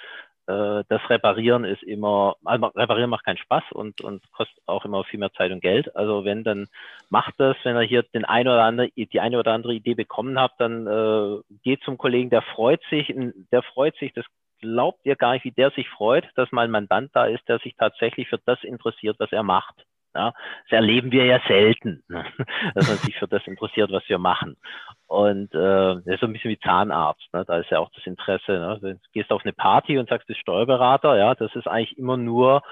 äh, 0.47 0.85
das 0.89 1.01
Reparieren 1.09 1.65
ist 1.65 1.83
immer, 1.83 2.37
also 2.45 2.67
Reparieren 2.67 3.11
macht 3.11 3.25
keinen 3.25 3.39
Spaß 3.39 3.65
und, 3.73 4.01
und 4.01 4.23
kostet 4.33 4.59
auch 4.67 4.85
immer 4.85 5.05
viel 5.05 5.21
mehr 5.21 5.33
Zeit 5.33 5.51
und 5.53 5.61
Geld. 5.61 5.95
Also 5.97 6.25
wenn, 6.25 6.45
dann 6.45 6.67
macht 7.09 7.35
das, 7.39 7.57
wenn 7.65 7.77
ihr 7.77 7.83
hier 7.83 8.03
den 8.03 8.25
ein 8.25 8.47
oder 8.47 8.63
andere, 8.63 8.91
die 8.91 9.21
eine 9.21 9.39
oder 9.39 9.53
andere 9.53 9.75
Idee 9.75 9.95
bekommen 9.95 10.39
habt, 10.39 10.61
dann 10.61 10.87
äh, 10.87 11.41
geht 11.63 11.83
zum 11.83 11.99
Kollegen, 11.99 12.31
der 12.31 12.43
freut 12.43 12.83
sich, 12.91 13.15
der 13.53 13.63
freut 13.63 13.97
sich, 13.97 14.13
das 14.13 14.25
glaubt 14.61 15.01
ihr 15.05 15.17
gar 15.17 15.35
nicht, 15.35 15.45
wie 15.45 15.53
der 15.53 15.71
sich 15.71 15.89
freut, 15.89 16.25
dass 16.37 16.53
mal 16.53 16.65
ein 16.65 16.71
Mandant 16.71 17.11
da 17.15 17.27
ist, 17.27 17.47
der 17.49 17.59
sich 17.59 17.75
tatsächlich 17.77 18.29
für 18.29 18.39
das 18.45 18.63
interessiert, 18.65 19.17
was 19.19 19.33
er 19.33 19.43
macht. 19.43 19.85
Ja, 20.15 20.33
das 20.65 20.73
erleben 20.73 21.11
wir 21.11 21.25
ja 21.25 21.41
selten, 21.49 22.05
ne? 22.09 22.25
dass 22.75 22.89
man 22.89 22.99
sich 22.99 23.17
für 23.17 23.27
das 23.27 23.47
interessiert, 23.47 23.91
was 23.91 24.09
wir 24.09 24.19
machen. 24.19 24.57
Und 25.07 25.55
äh, 25.55 25.97
das 25.97 26.07
ist 26.07 26.21
so 26.21 26.27
ein 26.27 26.33
bisschen 26.33 26.51
wie 26.51 26.59
Zahnarzt. 26.59 27.29
Ne? 27.33 27.45
Da 27.45 27.59
ist 27.59 27.71
ja 27.71 27.79
auch 27.79 27.91
das 27.95 28.07
Interesse. 28.07 28.53
Ne? 28.53 28.79
Du 28.81 28.99
gehst 29.13 29.31
auf 29.31 29.43
eine 29.45 29.53
Party 29.53 29.99
und 29.99 30.09
sagst, 30.09 30.29
du 30.29 30.33
bist 30.33 30.41
Steuerberater. 30.41 31.17
Ja, 31.17 31.35
das 31.35 31.55
ist 31.55 31.67
eigentlich 31.67 31.99
immer 31.99 32.17
nur 32.17 32.63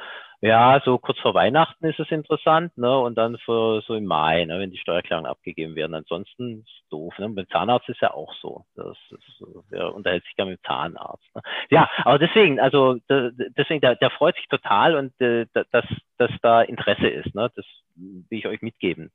ja, 0.43 0.83
so 0.85 0.99
kurz 0.99 1.21
vor 1.21 1.35
Weihnachten 1.35 1.87
ist 1.87 2.01
es 2.01 2.11
interessant, 2.11 2.77
ne? 2.77 2.99
Und 2.99 3.17
dann 3.17 3.39
für, 3.39 3.81
so 3.87 3.95
im 3.95 4.07
Mai, 4.07 4.45
ne, 4.45 4.59
wenn 4.59 4.73
die 4.73 4.79
Steuererklärungen 4.79 5.31
abgegeben 5.31 5.77
werden. 5.77 5.95
Ansonsten 5.95 6.63
ist 6.63 6.83
doof. 6.91 7.17
Ne? 7.19 7.29
Beim 7.29 7.49
Zahnarzt 7.49 7.89
ist 7.89 8.01
ja 8.01 8.13
auch 8.13 8.35
so. 8.41 8.65
Das 8.75 8.97
ist, 9.11 9.45
wer 9.71 9.95
unterhält 9.95 10.25
sich 10.25 10.35
da 10.37 10.45
mit 10.45 10.59
dem 10.59 10.65
Zahnarzt. 10.65 11.33
Ne? 11.37 11.43
Ja, 11.71 11.89
aber 12.05 12.19
deswegen, 12.19 12.59
also 12.59 12.97
deswegen, 13.09 13.81
der, 13.81 13.95
der 13.95 14.11
freut 14.11 14.35
sich 14.35 14.49
total 14.49 14.97
und 14.97 15.19
äh, 15.21 15.47
dass, 15.71 15.87
dass 16.19 16.31
da 16.43 16.63
Interesse 16.63 17.07
ist. 17.07 17.33
Ne? 17.37 17.49
Das 17.55 17.65
will 18.29 18.39
ich 18.39 18.47
euch 18.47 18.63
mitgeben. 18.63 19.11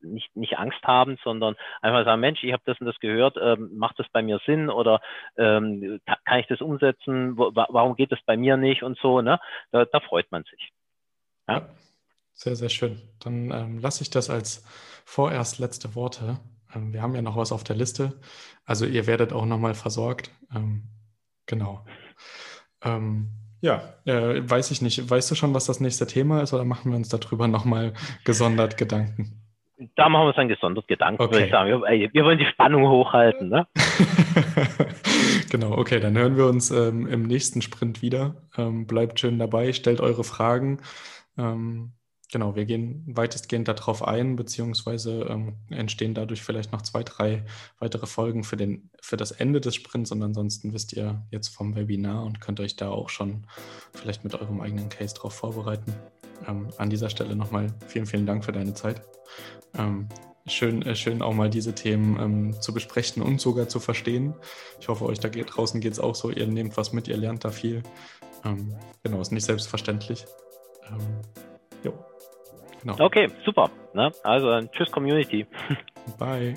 Nicht, 0.00 0.34
nicht 0.36 0.58
Angst 0.58 0.82
haben, 0.82 1.18
sondern 1.22 1.56
einfach 1.80 2.04
sagen, 2.04 2.20
Mensch, 2.20 2.42
ich 2.42 2.52
habe 2.52 2.62
das 2.66 2.80
und 2.80 2.86
das 2.86 2.98
gehört, 3.00 3.36
ähm, 3.40 3.70
macht 3.76 3.98
das 3.98 4.06
bei 4.12 4.22
mir 4.22 4.40
Sinn 4.46 4.70
oder 4.70 5.00
ähm, 5.36 6.00
kann 6.24 6.40
ich 6.40 6.46
das 6.46 6.60
umsetzen? 6.60 7.36
Wo, 7.36 7.50
warum 7.54 7.96
geht 7.96 8.12
das 8.12 8.20
bei 8.26 8.36
mir 8.36 8.56
nicht 8.56 8.82
und 8.82 8.98
so, 8.98 9.20
ne? 9.20 9.40
Da, 9.70 9.84
da 9.84 10.00
freut 10.00 10.30
man 10.30 10.44
sich. 10.44 10.70
Ja? 11.48 11.58
ja 11.58 11.68
sehr, 12.38 12.54
sehr 12.54 12.68
schön. 12.68 13.02
Dann 13.18 13.50
ähm, 13.50 13.78
lasse 13.80 14.02
ich 14.02 14.10
das 14.10 14.30
als 14.30 14.64
vorerst 15.04 15.58
letzte 15.58 15.96
Worte. 15.96 16.38
Ähm, 16.72 16.92
wir 16.92 17.02
haben 17.02 17.14
ja 17.14 17.22
noch 17.22 17.36
was 17.36 17.50
auf 17.50 17.64
der 17.64 17.74
Liste. 17.76 18.20
Also 18.64 18.86
ihr 18.86 19.06
werdet 19.06 19.32
auch 19.32 19.44
nochmal 19.44 19.74
versorgt. 19.74 20.30
Ähm, 20.54 20.84
genau. 21.46 21.84
Ähm, 22.82 23.30
ja, 23.60 23.82
äh, 24.04 24.40
weiß 24.48 24.70
ich 24.70 24.82
nicht. 24.82 25.10
Weißt 25.10 25.30
du 25.30 25.34
schon, 25.34 25.54
was 25.54 25.66
das 25.66 25.80
nächste 25.80 26.06
Thema 26.06 26.42
ist 26.42 26.52
oder 26.52 26.64
machen 26.64 26.90
wir 26.90 26.96
uns 26.96 27.08
darüber 27.08 27.48
nochmal 27.48 27.92
gesondert 28.24 28.76
Gedanken? 28.76 29.42
Da 29.94 30.08
machen 30.08 30.22
wir 30.22 30.28
uns 30.28 30.36
dann 30.36 30.48
gesondert 30.48 30.88
Gedanken, 30.88 31.22
okay. 31.22 31.32
würde 31.32 31.44
ich 31.44 31.50
sagen. 31.52 31.70
Wir, 31.70 32.12
wir, 32.12 32.24
wollen 32.24 32.38
die 32.38 32.46
Spannung 32.46 32.88
hochhalten. 32.88 33.48
Ne? 33.48 33.66
genau, 35.50 35.72
okay, 35.78 36.00
dann 36.00 36.18
hören 36.18 36.36
wir 36.36 36.46
uns 36.46 36.70
ähm, 36.72 37.06
im 37.06 37.22
nächsten 37.22 37.62
Sprint 37.62 38.02
wieder. 38.02 38.42
Ähm, 38.56 38.86
bleibt 38.86 39.20
schön 39.20 39.38
dabei, 39.38 39.72
stellt 39.72 40.00
eure 40.00 40.24
Fragen. 40.24 40.80
Ähm, 41.36 41.92
Genau, 42.30 42.54
wir 42.54 42.66
gehen 42.66 43.04
weitestgehend 43.06 43.68
darauf 43.68 44.06
ein, 44.06 44.36
beziehungsweise 44.36 45.22
ähm, 45.30 45.54
entstehen 45.70 46.12
dadurch 46.12 46.42
vielleicht 46.42 46.72
noch 46.72 46.82
zwei, 46.82 47.02
drei 47.02 47.44
weitere 47.78 48.06
Folgen 48.06 48.44
für, 48.44 48.58
den, 48.58 48.90
für 49.00 49.16
das 49.16 49.30
Ende 49.30 49.62
des 49.62 49.74
Sprints 49.76 50.12
und 50.12 50.22
ansonsten 50.22 50.74
wisst 50.74 50.92
ihr 50.92 51.24
jetzt 51.30 51.48
vom 51.48 51.74
Webinar 51.74 52.24
und 52.24 52.42
könnt 52.42 52.60
euch 52.60 52.76
da 52.76 52.90
auch 52.90 53.08
schon 53.08 53.46
vielleicht 53.94 54.24
mit 54.24 54.34
eurem 54.34 54.60
eigenen 54.60 54.90
Case 54.90 55.14
drauf 55.14 55.32
vorbereiten. 55.32 55.94
Ähm, 56.46 56.68
an 56.76 56.90
dieser 56.90 57.08
Stelle 57.08 57.34
nochmal 57.34 57.74
vielen, 57.86 58.06
vielen 58.06 58.26
Dank 58.26 58.44
für 58.44 58.52
deine 58.52 58.74
Zeit. 58.74 59.00
Ähm, 59.74 60.08
schön, 60.46 60.82
äh, 60.82 60.94
schön 60.94 61.22
auch 61.22 61.32
mal 61.32 61.48
diese 61.48 61.74
Themen 61.74 62.20
ähm, 62.20 62.60
zu 62.60 62.74
besprechen 62.74 63.22
und 63.22 63.40
sogar 63.40 63.68
zu 63.68 63.80
verstehen. 63.80 64.34
Ich 64.80 64.88
hoffe, 64.88 65.06
euch 65.06 65.18
da 65.18 65.30
geht, 65.30 65.56
draußen 65.56 65.80
geht 65.80 65.92
es 65.92 65.98
auch 65.98 66.14
so. 66.14 66.30
Ihr 66.30 66.46
nehmt 66.46 66.76
was 66.76 66.92
mit, 66.92 67.08
ihr 67.08 67.16
lernt 67.16 67.46
da 67.46 67.50
viel. 67.50 67.82
Ähm, 68.44 68.76
genau, 69.02 69.22
ist 69.22 69.32
nicht 69.32 69.46
selbstverständlich. 69.46 70.26
Genau. 72.82 72.96
Okay, 72.98 73.28
super. 73.44 73.70
Ne? 73.94 74.12
Also 74.22 74.62
tschüss 74.68 74.90
Community. 74.90 75.46
Bye. 76.18 76.56